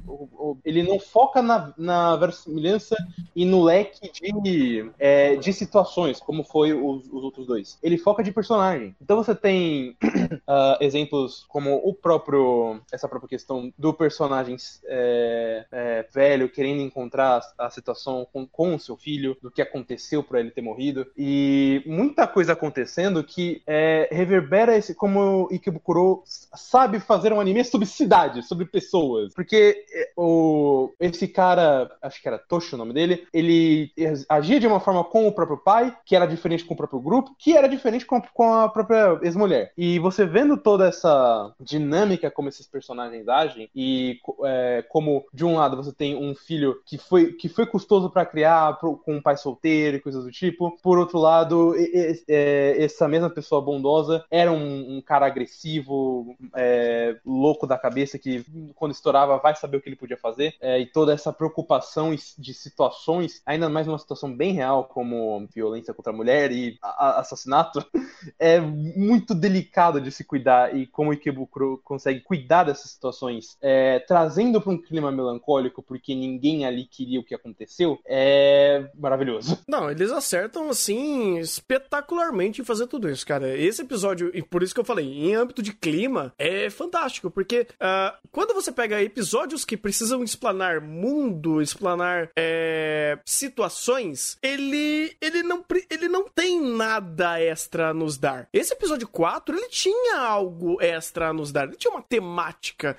[0.63, 2.95] ele não foca na, na verossimilhança
[3.35, 7.77] e no leque de, é, de situações, como foi os, os, outros dois.
[7.81, 8.95] Ele foca de personagem.
[9.01, 15.26] Então você tem uh, exemplos como o próprio essa própria questão do personagem é,
[15.71, 20.23] é, velho querendo encontrar a, a situação com, com o seu filho, do que aconteceu
[20.23, 26.99] para ele ter morrido e muita coisa acontecendo que é, reverbera esse como Ikebukuro sabe
[26.99, 32.37] fazer um anime sobre cidade, sobre pessoas, porque é, o esse cara, acho que era
[32.37, 33.91] Toshi o nome dele, ele
[34.29, 37.35] agia de uma forma com o próprio pai, que era diferente com o próprio grupo,
[37.37, 39.71] que era diferente com, com a própria ex-mulher.
[39.77, 45.55] E você vendo toda essa dinâmica como esses personagens agem, e é, como de um
[45.55, 49.21] lado você tem um filho que foi, que foi custoso para criar pro, com um
[49.21, 53.61] pai solteiro e coisas do tipo, por outro lado, e, e, é, essa mesma pessoa
[53.61, 58.45] bondosa era um, um cara agressivo, é, louco da cabeça, que
[58.75, 62.53] quando estourava vai saber o que ele podia fazer, é, e toda essa preocupação de
[62.53, 67.85] situações, ainda mais uma situação bem real, como violência contra a mulher e assassinato,
[68.39, 73.99] é muito delicado de se cuidar e como o Ikebukuro consegue cuidar dessas situações, é,
[73.99, 79.59] trazendo para um clima melancólico, porque ninguém ali queria o que aconteceu, é maravilhoso.
[79.67, 83.55] Não, eles acertam assim espetacularmente em fazer tudo isso, cara.
[83.57, 87.67] Esse episódio, e por isso que eu falei, em âmbito de clima, é fantástico, porque
[87.73, 95.63] uh, quando você pega episódios que precisam explanar mundo, explanar é, situações, ele, ele, não,
[95.89, 98.47] ele não tem nada extra a nos dar.
[98.53, 101.67] Esse episódio 4, ele tinha algo extra a nos dar.
[101.67, 102.97] Ele tinha uma temática.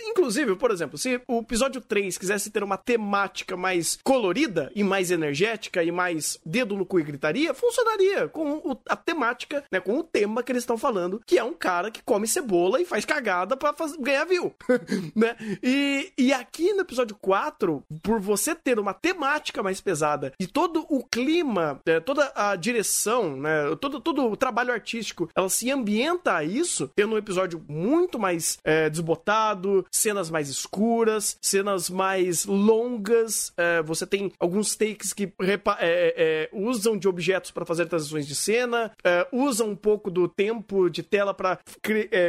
[0.00, 5.10] Inclusive, por exemplo, se o episódio 3 quisesse ter uma temática mais colorida e mais
[5.10, 9.98] energética e mais dedo no cu e gritaria, funcionaria com o, a temática, né, com
[9.98, 13.06] o tema que eles estão falando, que é um cara que come cebola e faz
[13.06, 14.54] cagada para ganhar view,
[15.16, 15.36] né?
[15.62, 20.84] E, e aqui no episódio 4, por você ter uma temática mais pesada e todo
[20.90, 26.36] o clima, é, toda a direção, né, todo, todo o trabalho artístico, ela se ambienta
[26.36, 33.52] a isso, tendo um episódio muito mais é, desbotado, cenas mais escuras, cenas mais longas,
[33.56, 38.34] é, você tem alguns takes que é, é, usam de objetos para fazer transições de
[38.34, 41.58] cena, é, usam um pouco do tempo de tela para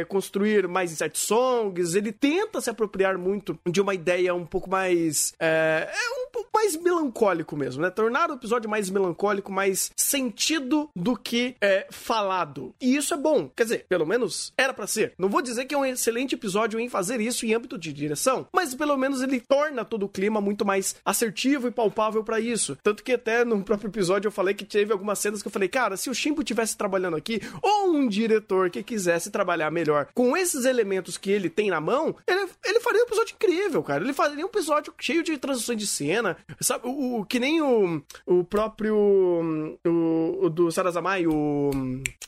[0.08, 5.32] construir mais insert songs, ele tenta se apropriar muito de uma ideia um pouco mais.
[5.38, 7.90] É, é um pouco mais melancólico mesmo, né?
[7.90, 12.74] Tornar o episódio mais melancólico, mais sentido do que é, falado.
[12.80, 13.48] E isso é bom.
[13.54, 15.14] Quer dizer, pelo menos era para ser.
[15.18, 18.46] Não vou dizer que é um excelente episódio em fazer isso em âmbito de direção,
[18.54, 22.76] mas pelo menos ele torna todo o clima muito mais assertivo e palpável para isso.
[22.82, 25.68] Tanto que até no próprio episódio eu falei que teve algumas cenas que eu falei,
[25.68, 30.36] cara, se o Shimbo tivesse trabalhando aqui, ou um diretor que quisesse trabalhar melhor com
[30.36, 34.04] esses elementos que ele tem na mão, ele, ele faria um episódio incrível, cara.
[34.04, 36.86] Ele faria um episódio cheio de transições de cena, sabe?
[36.86, 38.96] O, o que nem o, o próprio.
[39.86, 41.70] O, o do Sarazamai, o.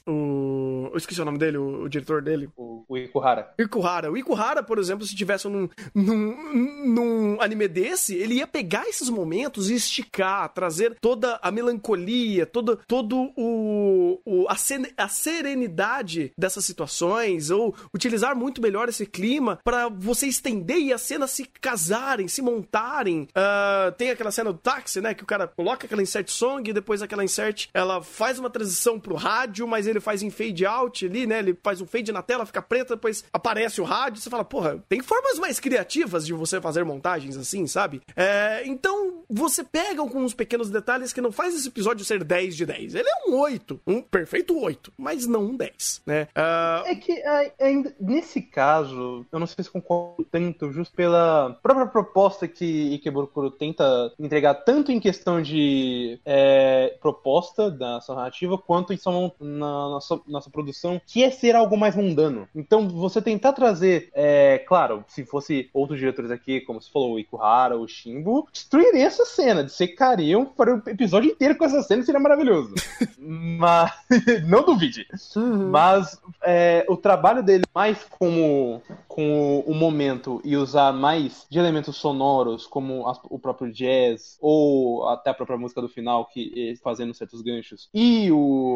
[0.06, 0.90] O.
[0.92, 2.48] Eu esqueci o nome dele, o, o diretor dele.
[2.56, 3.52] O, o Ikuhara.
[3.58, 4.10] Ikuhara.
[4.10, 9.08] O Ikuhara, por exemplo, se tivesse num, num, num anime desse, ele ia pegar esses
[9.08, 14.56] momentos e esticar, trazer toda a melancolia, todo, todo o, o a,
[15.04, 21.02] a serenidade dessas situações, ou utilizar muito melhor esse clima para você estender e as
[21.02, 23.28] cenas se casarem, se montarem.
[23.30, 25.14] Uh, tem aquela cena do táxi, né?
[25.14, 28.98] Que o cara coloca aquela insert song e depois aquela insert ela faz uma transição
[28.98, 31.38] pro rádio, mas ele faz em fade out ali, né?
[31.38, 34.20] Ele faz um fade na tela, fica preta, depois aparece o rádio.
[34.20, 38.02] Você fala, porra, tem formas mais criativas de você fazer montagens assim, sabe?
[38.16, 42.66] É, então você pega alguns pequenos detalhes que não faz esse episódio ser 10 de
[42.66, 42.94] 10.
[42.94, 46.28] Ele é um 8, um perfeito 8, mas não um 10, né?
[46.36, 46.86] Uh...
[46.86, 47.22] É que
[47.60, 53.50] ainda nesse caso, eu não sei se concordo tanto, justo pela própria proposta que Ikebukuro
[53.50, 59.88] tenta entregar tanto em questão de é, proposta da sua narrativa, quanto em sua, na
[59.88, 62.48] nossa, nossa produção, que é ser algo mais mundano.
[62.54, 67.18] Então, você tentar trazer, é, claro, se fosse outros diretores aqui, como você falou, o
[67.18, 72.20] Ikuhara, o Shimbo, destruiriam essa cena, dissecariam para o episódio inteiro com essa cena, seria
[72.20, 72.74] maravilhoso.
[73.18, 73.92] Mas,
[74.46, 75.06] não duvide.
[75.36, 75.70] Uhum.
[75.70, 81.58] Mas é, o trabalho dele mais como com o, o momento e usar mais de
[81.58, 86.74] elementos sonoros, como a, o próprio jazz, ou até a própria música do final, que
[86.82, 88.72] fazendo certos ganchos, e o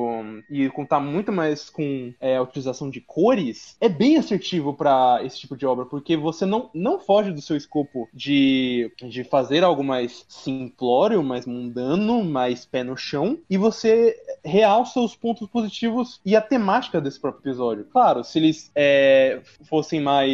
[0.51, 5.39] e contar muito mais com é, a utilização de cores, é bem assertivo para esse
[5.39, 9.83] tipo de obra, porque você não, não foge do seu escopo de, de fazer algo
[9.83, 14.15] mais simplório, mais mundano, mais pé no chão, e você
[14.45, 17.87] realça os pontos positivos e a temática desse próprio episódio.
[17.91, 20.26] Claro, se eles é, fossem mais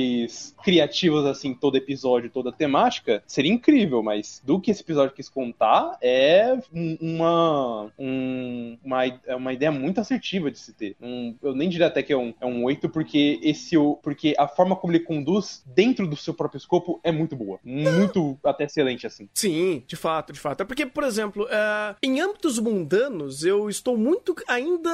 [0.62, 5.96] criativos assim, todo episódio, toda temática, seria incrível, mas do que esse episódio quis contar
[6.00, 10.96] é uma, um, uma, é uma ideia muito assertiva de se ter.
[11.00, 13.72] Um, eu nem diria até que é um, é um 8, porque esse
[14.02, 17.58] porque a forma como ele conduz dentro do seu próprio escopo é muito boa.
[17.64, 19.28] Muito até excelente, assim.
[19.34, 20.62] Sim, de fato, de fato.
[20.62, 24.92] É porque, por exemplo, uh, em âmbitos mundanos, eu estou muito ainda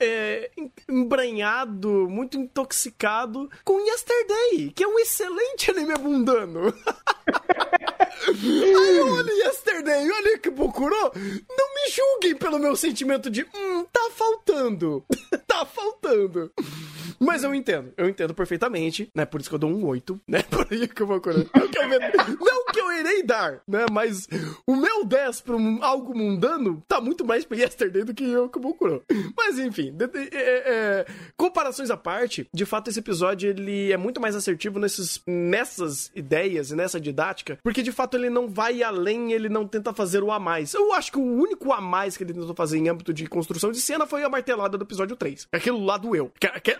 [0.00, 0.50] é,
[0.88, 4.35] embranhado, muito intoxicado com Yesterday,
[4.74, 6.72] que é um excelente anime mundano.
[8.26, 13.84] Aí eu olho Yesterday, olha que Bokuro, não me julguem pelo meu sentimento de, hum,
[13.92, 15.04] tá faltando.
[15.46, 16.52] tá faltando.
[17.18, 19.24] Mas eu entendo, eu entendo perfeitamente, né?
[19.24, 20.42] Por isso que eu dou um 8, né?
[20.50, 21.50] Por aí que eu vou eu,
[22.40, 23.86] não que eu irei dar, né?
[23.90, 24.28] Mas
[24.66, 28.48] o meu 10 pra um, algo mundano tá muito mais pra Yesterday do que eu
[28.48, 29.02] que Bokuro.
[29.36, 29.94] Mas enfim,
[30.32, 31.06] é, é,
[31.36, 36.70] comparações à parte, de fato esse episódio ele é muito mais assertivo nesses, nessas ideias
[36.70, 40.30] e nessa didática, porque de fato ele não vai além, ele não tenta fazer o
[40.30, 40.74] a mais.
[40.74, 43.72] Eu acho que o único a mais que ele tentou fazer em âmbito de construção
[43.72, 45.48] de cena foi a martelada do episódio 3.
[45.52, 46.30] Aquilo lá doeu.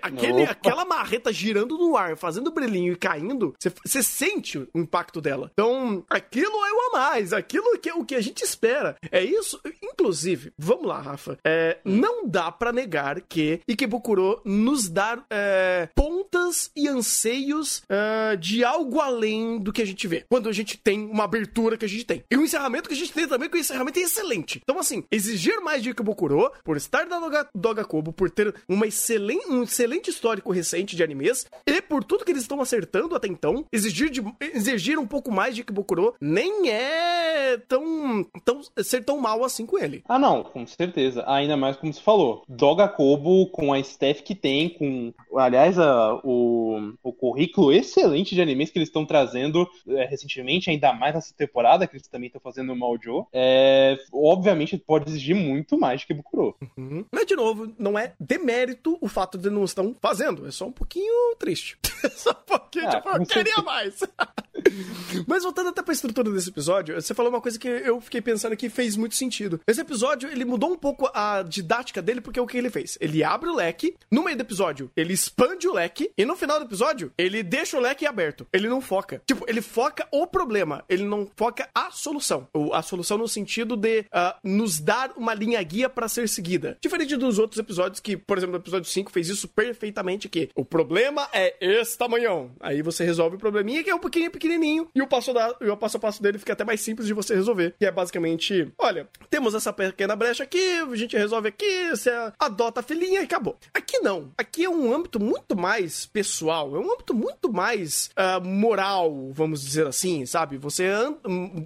[0.02, 3.54] Aquele, aquela marreta girando no ar, fazendo brilhinho e caindo,
[3.84, 5.50] você sente o impacto dela.
[5.52, 8.96] Então, aquilo é o a mais, aquilo que é o que a gente espera.
[9.10, 9.60] É isso.
[9.98, 11.38] Inclusive, vamos lá, Rafa.
[11.42, 18.62] É, não dá para negar que Ikebukuro nos dá é, pontas e anseios é, de
[18.62, 20.26] algo além do que a gente vê.
[20.28, 22.22] Quando a gente tem uma abertura que a gente tem.
[22.30, 24.60] E o encerramento que a gente tem também, que o encerramento é excelente.
[24.62, 28.86] Então, assim, exigir mais de Ikebukuro, por estar na Doga, Doga Kobo, por ter uma
[28.86, 33.28] excelente, um excelente histórico recente de animes, e por tudo que eles estão acertando até
[33.28, 34.22] então, exigir, de,
[34.52, 39.78] exigir um pouco mais de Ikebukuro nem é tão, tão ser tão mal assim com
[39.78, 39.85] ele.
[40.08, 41.24] Ah, não, com certeza.
[41.26, 42.44] Ainda mais como você falou.
[42.48, 48.42] Doga Kobo, com a staff que tem, com, aliás, a, o, o currículo excelente de
[48.42, 52.40] animes que eles estão trazendo é, recentemente, ainda mais nessa temporada, que eles também estão
[52.40, 56.56] fazendo o Maljo, é, obviamente pode exigir muito mais de Kibukuro.
[56.76, 57.04] Uhum.
[57.10, 60.72] Mas, de novo, não é demérito o fato de não estão fazendo, é só um
[60.72, 61.78] pouquinho triste.
[62.04, 64.00] É só um pouquinho, ah, tipo, eu queria mais.
[65.26, 68.56] Mas voltando até pra estrutura desse episódio, você falou uma coisa que eu fiquei pensando
[68.56, 69.60] que fez muito sentido.
[69.66, 72.98] Esse episódio, ele mudou um pouco a didática dele, porque é o que ele fez?
[73.00, 76.58] Ele abre o leque, no meio do episódio, ele expande o leque, e no final
[76.58, 78.46] do episódio, ele deixa o leque aberto.
[78.52, 79.22] Ele não foca.
[79.26, 82.48] Tipo, ele foca o problema, ele não foca a solução.
[82.52, 86.76] Ou a solução no sentido de uh, nos dar uma linha guia para ser seguida.
[86.80, 90.64] Diferente dos outros episódios que, por exemplo, o episódio 5 fez isso perfeitamente, que o
[90.64, 92.52] problema é esse tamanhão.
[92.60, 94.55] Aí você resolve o probleminha que é um pouquinho pequenininho
[94.94, 97.14] e o passo, da, e o passo a passo dele fica até mais simples de
[97.14, 97.74] você resolver.
[97.78, 102.80] Que é basicamente, olha, temos essa pequena brecha aqui, a gente resolve aqui, você adota
[102.80, 103.56] a filhinha e acabou.
[103.72, 104.32] Aqui não.
[104.36, 109.62] Aqui é um âmbito muito mais pessoal, é um âmbito muito mais uh, moral, vamos
[109.62, 110.56] dizer assim, sabe?
[110.58, 110.86] Você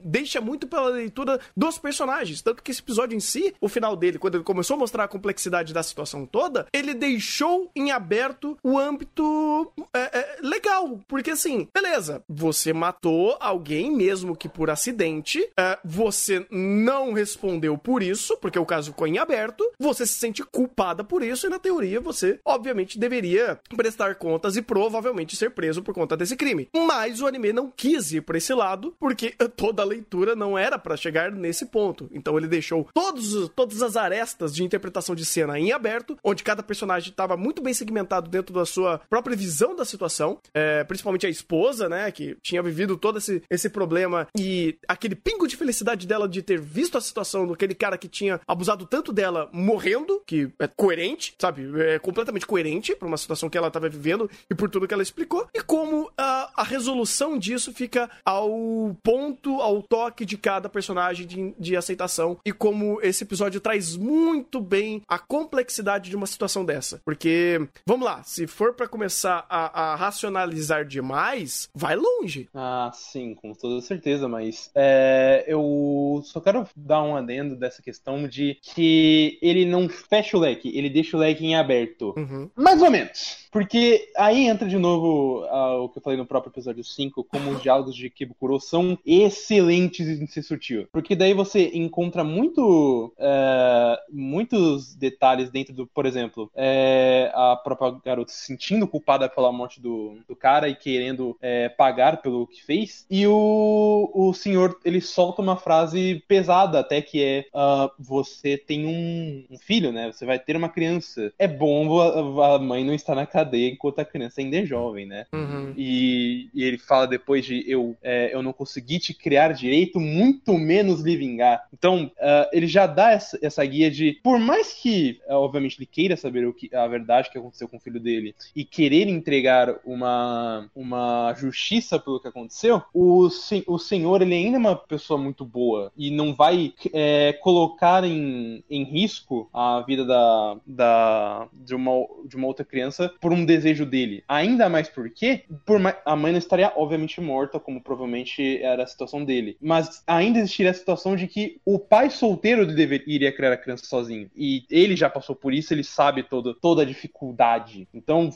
[0.05, 2.43] deixa muito pela leitura dos personagens.
[2.43, 5.09] Tanto que esse episódio em si, o final dele, quando ele começou a mostrar a
[5.09, 11.01] complexidade da situação toda, ele deixou em aberto o âmbito é, é, legal.
[11.09, 18.03] Porque assim, beleza, você matou alguém, mesmo que por acidente, é, você não respondeu por
[18.03, 21.59] isso, porque o caso ficou em aberto, você se sente culpada por isso, e na
[21.59, 26.68] teoria você, obviamente, deveria prestar contas e provavelmente ser preso por conta desse crime.
[26.75, 30.79] Mas o anime não quis ir por esse lado, porque toda a leitura não era
[30.79, 32.09] para chegar nesse ponto.
[32.12, 36.62] Então ele deixou todos, todas as arestas de interpretação de cena em aberto, onde cada
[36.62, 41.31] personagem estava muito bem segmentado dentro da sua própria visão da situação, é, principalmente a
[41.31, 46.28] esposa, né, que tinha vivido todo esse, esse problema e aquele pingo de felicidade dela
[46.28, 50.66] de ter visto a situação daquele cara que tinha abusado tanto dela morrendo, que é
[50.66, 54.86] coerente, sabe, é completamente coerente para uma situação que ela estava vivendo e por tudo
[54.86, 60.36] que ela explicou, e como a, a resolução disso fica ao ponto, ao toque de
[60.36, 66.16] cada personagem de, de aceitação e como esse episódio traz muito bem a complexidade de
[66.16, 67.00] uma situação dessa.
[67.04, 72.48] Porque, vamos lá, se for para começar a, a, racionalizar demais, vai longe.
[72.55, 78.26] Ah, sim, com toda certeza, mas é, eu só quero dar um adendo dessa questão
[78.26, 82.12] de que ele não fecha o leque, ele deixa o leque em aberto.
[82.16, 82.51] Uhum.
[82.57, 83.48] Mais ou menos.
[83.51, 87.51] Porque aí entra de novo uh, o que eu falei no próprio episódio 5, como
[87.51, 90.86] os diálogos de Kibukuro são excelentes em ser sutil.
[90.92, 97.96] Porque daí você encontra muito uh, muitos detalhes dentro do, por exemplo, é, a própria
[98.05, 102.62] garota se sentindo culpada pela morte do, do cara e querendo é, pagar pelo que
[102.62, 103.07] fez.
[103.11, 108.86] E o, o senhor, ele solta uma frase pesada até que é uh, você tem
[108.86, 110.11] um, um, filho, né?
[110.12, 111.32] Você vai ter uma criança.
[111.38, 115.07] É bom a, a mãe não estar na cadeia enquanto a criança ainda é jovem,
[115.07, 115.26] né?
[115.32, 115.74] Uhum.
[115.76, 120.55] E, e, ele fala depois de eu, é, eu não consegui te criar direito, muito
[120.55, 121.66] menos lhe vingar.
[121.72, 125.86] Então, uh, ele já dá essa, essa, guia de, por mais que, uh, obviamente, ele
[125.86, 129.78] queira saber o que, a verdade que aconteceu com o filho dele e querer entregar
[129.84, 133.28] uma, uma justiça pelo que aconteceu, o,
[133.66, 138.64] o senhor, ele ainda é uma pessoa muito boa e não vai é, colocar em,
[138.70, 141.93] em risco a vida da, da, de, uma,
[142.26, 144.24] de uma outra criança por um desejo dele.
[144.28, 148.87] Ainda mais porque por mais, a mãe não estaria, obviamente, morta, como provavelmente era a
[148.87, 149.57] situação dele.
[149.61, 153.87] Mas ainda existiria a situação de que o pai solteiro deveria, iria criar a criança
[153.87, 154.31] sozinho.
[154.37, 157.89] E ele já passou por isso, ele sabe todo, toda a dificuldade.
[157.93, 158.31] Então,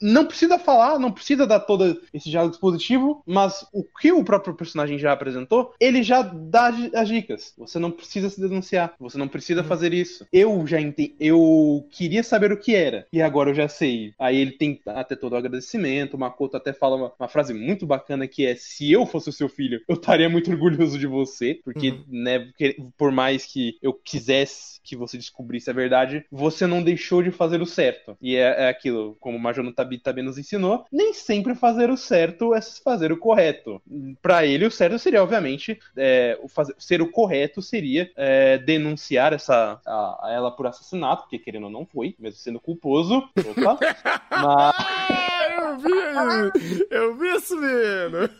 [0.00, 3.37] não precisa falar, não precisa dar todo esse diálogo dispositivo, mas
[3.72, 7.54] o que o próprio personagem já apresentou, ele já dá as dicas.
[7.58, 9.66] Você não precisa se denunciar, você não precisa uhum.
[9.66, 10.26] fazer isso.
[10.32, 14.12] Eu já entendi, eu queria saber o que era, e agora eu já sei.
[14.18, 16.14] Aí ele tem até todo o agradecimento.
[16.14, 19.32] O Makoto até fala uma, uma, frase muito bacana que é: se eu fosse o
[19.32, 22.04] seu filho, eu estaria muito orgulhoso de você, porque, uhum.
[22.08, 22.50] né,
[22.96, 27.60] por mais que eu quisesse que você descobrisse a verdade, você não deixou de fazer
[27.60, 28.16] o certo.
[28.22, 31.96] E é, é aquilo, como o Major Tabi também nos ensinou, nem sempre fazer o
[31.96, 33.27] certo é fazer o correto.
[34.22, 39.32] Para ele, o certo seria, obviamente, é, o fazer, ser o correto seria é, denunciar
[39.32, 43.16] essa, a, a ela por assassinato, porque querendo ou não foi, mesmo sendo culposo.
[43.16, 43.78] Opa,
[44.30, 45.27] mas...
[45.68, 46.86] Eu vi!
[46.90, 48.30] Eu vi isso, menino!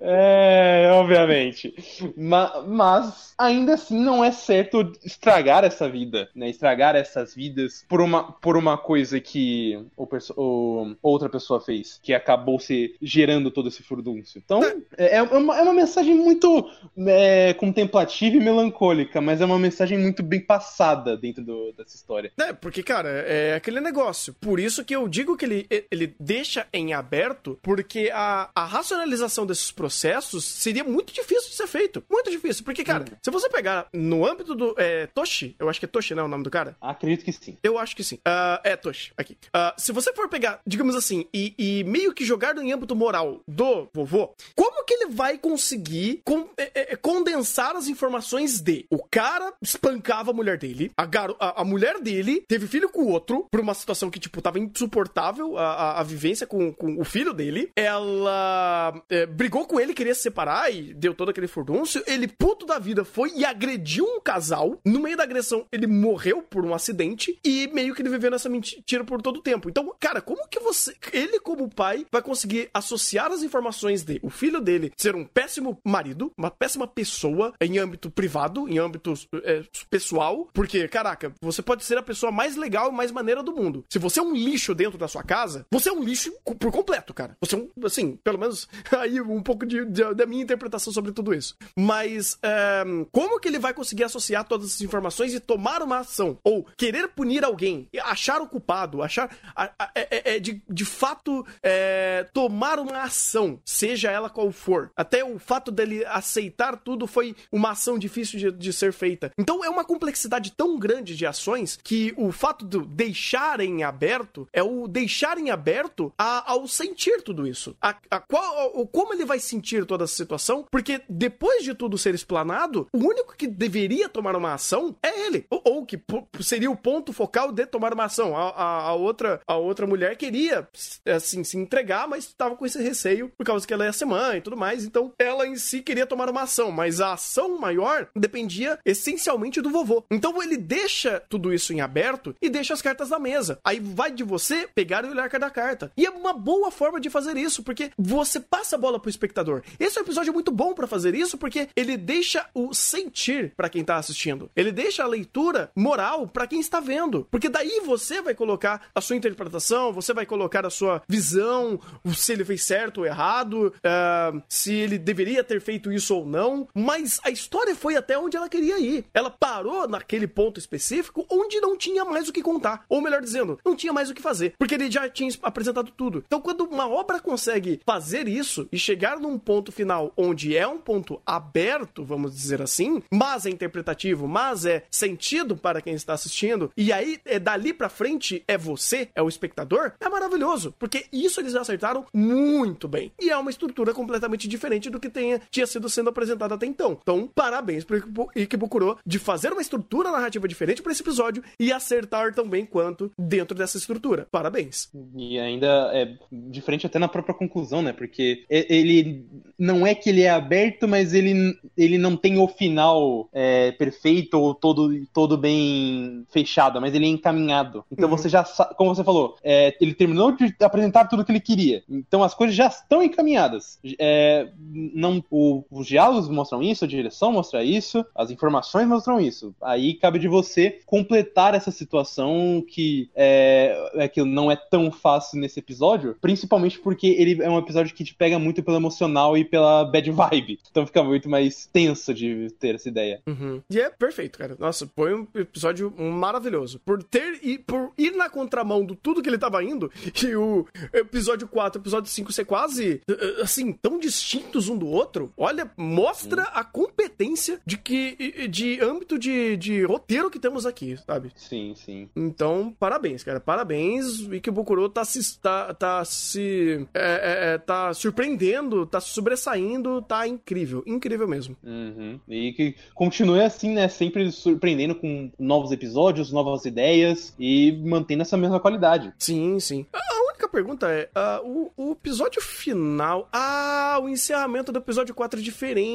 [0.00, 1.74] É, obviamente.
[2.16, 6.50] Mas, mas, ainda assim não é certo estragar essa vida, né?
[6.50, 12.12] Estragar essas vidas por uma, por uma coisa que o, o outra pessoa fez, que
[12.12, 14.42] acabou se gerando todo esse furdúncio.
[14.44, 14.62] Então,
[14.96, 16.68] é, é, uma, é uma mensagem muito
[17.06, 22.32] é, contemplativa e melancólica, mas é uma mensagem muito bem passada dentro do, dessa história.
[22.38, 24.34] É, porque, cara, é aquele negócio.
[24.34, 29.46] Por isso que eu digo que ele, ele deixa em aberto, porque a, a racionalização
[29.46, 32.02] desses processos seria muito difícil de ser feito.
[32.10, 32.64] Muito difícil.
[32.64, 33.16] Porque, cara, hum.
[33.22, 36.22] se você pegar no âmbito do é, Toshi, eu acho que é Toshi, né?
[36.22, 36.76] O nome do cara?
[36.80, 37.56] Acredito que sim.
[37.62, 38.16] Eu acho que sim.
[38.16, 39.36] Uh, é Toshi, aqui.
[39.48, 43.40] Uh, se você for pegar, digamos assim, e, e, meio que jogar no âmbito moral
[43.46, 46.48] do vovô, como que ele vai conseguir com,
[46.82, 51.62] é, é, condensar as informações de o cara espancava a mulher dele, a, garo, a,
[51.62, 55.56] a mulher dele teve filho com o outro, por uma situação que, tipo, tava insuportável
[55.56, 57.70] a, a, a vivência com, com o filho dele.
[57.76, 62.02] Ela é, brigou com ele, queria se separar e deu todo aquele furdúncio.
[62.06, 64.78] Ele, puto da vida, foi e agrediu um casal.
[64.84, 68.48] No meio da agressão, ele morreu por um acidente e meio que ele viveu nessa
[68.48, 69.68] mentira por todo o tempo.
[69.68, 74.30] Então, cara, como que você, ele como pai, vai conseguir associar as informações de o
[74.30, 79.14] filho dele ser um péssimo marido, uma péssima pessoa em âmbito privado, em âmbito
[79.44, 80.48] é, pessoal?
[80.52, 83.84] Porque, caraca, você pode ser a pessoa mais legal e mais maneira do mundo.
[83.90, 87.12] Se você é um lixo dentro da sua casa, você é um lixo por completo,
[87.14, 87.36] cara.
[87.40, 88.68] Você é um, assim, pelo menos
[88.98, 91.56] aí um pouco de, de, da minha interpretação sobre tudo isso.
[91.76, 96.38] Mas é, como que ele vai conseguir associar todas essas informações e tomar uma ação?
[96.44, 99.34] Ou querer punir alguém, achar o culpado, achar.
[99.54, 104.90] A, a, é, é, de, de fato é, tomar uma ação, seja ela qual for.
[104.96, 106.51] Até o fato dele aceitar
[106.84, 109.30] tudo foi uma ação difícil de, de ser feita.
[109.38, 114.48] Então é uma complexidade tão grande de ações que o fato de deixar em aberto
[114.52, 117.76] é o deixar em aberto a, ao sentir tudo isso.
[117.80, 121.98] A, a qual, o, como ele vai sentir toda essa situação, porque depois de tudo
[121.98, 125.46] ser explanado, o único que deveria tomar uma ação é ele.
[125.50, 126.00] Ou, ou que
[126.40, 128.36] seria o ponto focal de tomar uma ação.
[128.36, 130.68] A, a, a, outra, a outra mulher queria,
[131.06, 134.38] assim, se entregar, mas estava com esse receio por causa que ela ia ser mãe
[134.38, 134.84] e tudo mais.
[134.84, 139.70] Então, ela em si queria tomar uma ação, mas a ação maior dependia essencialmente do
[139.70, 140.04] vovô.
[140.10, 143.58] Então, ele deixa tudo isso em aberto e deixa as cartas na mesa.
[143.64, 145.90] Aí vai de você pegar e olhar cada carta.
[145.96, 149.62] E é uma boa forma de fazer isso, porque você passa a bola pro espectador.
[149.78, 153.82] Esse é episódio muito bom para fazer isso porque ele deixa o sentir para quem
[153.82, 154.50] tá assistindo.
[154.54, 157.26] Ele deixa a leitura moral para quem está vendo.
[157.30, 161.80] Porque daí você vai colocar a sua interpretação, você vai colocar a sua visão,
[162.14, 166.31] se ele fez certo ou errado, uh, se ele deveria ter feito isso ou não.
[166.74, 169.04] Mas a história foi até onde ela queria ir.
[169.12, 172.84] Ela parou naquele ponto específico onde não tinha mais o que contar.
[172.88, 174.54] Ou melhor dizendo, não tinha mais o que fazer.
[174.58, 176.22] Porque ele já tinha apresentado tudo.
[176.26, 180.78] Então, quando uma obra consegue fazer isso e chegar num ponto final onde é um
[180.78, 186.70] ponto aberto, vamos dizer assim, mas é interpretativo, mas é sentido para quem está assistindo,
[186.76, 190.74] e aí é dali para frente é você, é o espectador, é maravilhoso.
[190.78, 193.12] Porque isso eles acertaram muito bem.
[193.20, 196.98] E é uma estrutura completamente diferente do que tenha, tinha sido sendo apresentado até então.
[197.00, 202.34] Então, parabéns pro Ikebukuro de fazer uma estrutura narrativa diferente para esse episódio e acertar
[202.34, 204.26] tão bem quanto dentro dessa estrutura.
[204.30, 204.90] Parabéns.
[205.16, 207.92] E ainda é diferente até na própria conclusão, né?
[207.92, 209.26] Porque ele
[209.58, 214.38] não é que ele é aberto, mas ele, ele não tem o final é, perfeito
[214.38, 217.84] ou todo, todo bem fechado, mas ele é encaminhado.
[217.90, 218.16] Então uhum.
[218.16, 218.44] você já
[218.76, 221.82] como você falou, é, ele terminou de apresentar tudo que ele queria.
[221.88, 223.78] Então as coisas já estão encaminhadas.
[223.98, 224.48] É,
[224.94, 229.54] não, o, os diálogos mostram isso, a direção mostra isso, as informações mostram isso.
[229.60, 235.40] Aí cabe de você completar essa situação que é, é que não é tão fácil
[235.40, 239.44] nesse episódio, principalmente porque ele é um episódio que te pega muito pelo emocional e
[239.44, 240.58] pela bad vibe.
[240.70, 243.20] Então fica muito mais tenso de ter essa ideia.
[243.26, 243.62] Uhum.
[243.70, 244.56] E é perfeito, cara.
[244.58, 246.80] Nossa, foi um episódio maravilhoso.
[246.84, 249.90] Por ter e por ir na contramão do tudo que ele tava indo,
[250.22, 253.00] e o episódio 4 e o episódio 5 ser quase
[253.42, 255.70] assim, tão distintos um do outro, olha,
[256.02, 261.30] mostra a competência de que de âmbito de, de roteiro que temos aqui, sabe?
[261.36, 262.08] Sim, sim.
[262.16, 263.38] Então, parabéns, cara.
[263.38, 264.20] Parabéns.
[264.20, 270.26] O Ikebukuro tá se tá, tá se é, é, é, tá surpreendendo, tá sobressaindo, tá
[270.26, 271.56] incrível, incrível mesmo.
[271.62, 272.18] Uhum.
[272.28, 273.86] E que continue assim, né?
[273.88, 279.12] Sempre surpreendendo com novos episódios, novas ideias e mantendo essa mesma qualidade.
[279.18, 279.86] Sim, sim.
[279.92, 283.28] A única pergunta é: uh, o, o, episódio final.
[283.32, 285.91] Ah, o encerramento do episódio 4 é diferente.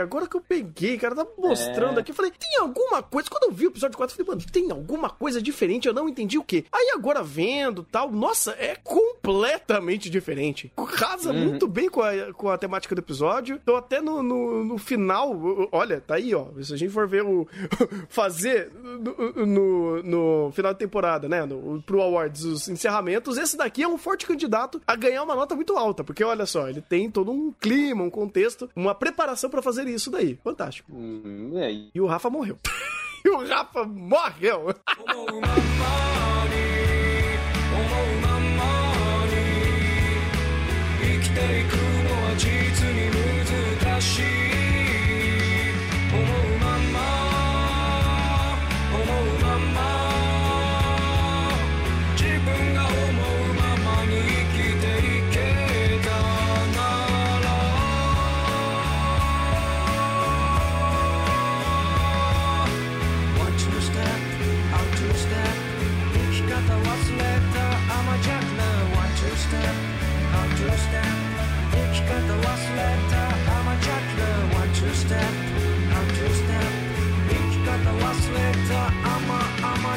[0.00, 2.00] Agora que eu peguei, cara, tá mostrando é.
[2.00, 2.10] aqui.
[2.10, 3.28] Eu falei, tem alguma coisa.
[3.28, 5.86] Quando eu vi o episódio 4, eu falei, mano, tem alguma coisa diferente.
[5.88, 6.64] Eu não entendi o quê.
[6.72, 10.72] Aí agora vendo tal, nossa, é completamente diferente.
[10.96, 11.44] Casa uhum.
[11.46, 13.58] muito bem com a, com a temática do episódio.
[13.62, 15.38] Então, até no, no, no final,
[15.72, 16.46] olha, tá aí, ó.
[16.62, 17.46] Se a gente for ver o.
[18.08, 21.44] fazer no, no, no final de temporada, né?
[21.44, 25.54] No, pro Awards, os encerramentos, esse daqui é um forte candidato a ganhar uma nota
[25.54, 26.04] muito alta.
[26.04, 30.10] Porque olha só, ele tem todo um clima, um contexto, uma preparação para fazer isso
[30.10, 30.38] daí.
[30.42, 30.92] Fantástico.
[30.92, 31.52] Hum,
[31.94, 32.58] e o Rafa morreu.
[33.24, 34.74] e o Rafa morreu.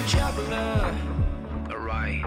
[0.07, 0.93] traveler
[1.67, 2.23] Alright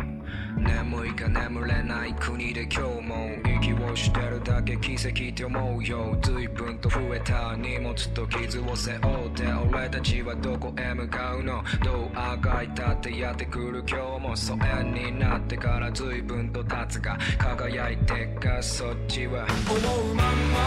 [0.57, 3.30] 眠いか眠れない国で今日も
[3.62, 6.18] 息をしてるだけ奇跡って思うよ。
[6.20, 9.44] 随分と増えた荷物と傷を背負って。
[9.72, 11.64] 俺たちはどこへ向かうの？
[11.82, 14.36] どうあがいたってやってくる今日も？
[14.36, 19.46] 疎遠になってから随分と経つが輝いてかそっちは。
[19.46, 20.62] 思うまんま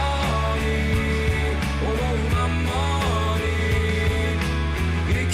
[0.58, 0.64] に
[1.86, 3.03] 思うまんまに。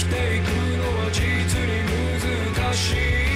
[0.01, 0.47] きていく
[0.77, 1.21] のは実
[1.61, 1.83] に
[2.57, 2.93] 難し
[3.27, 3.30] い。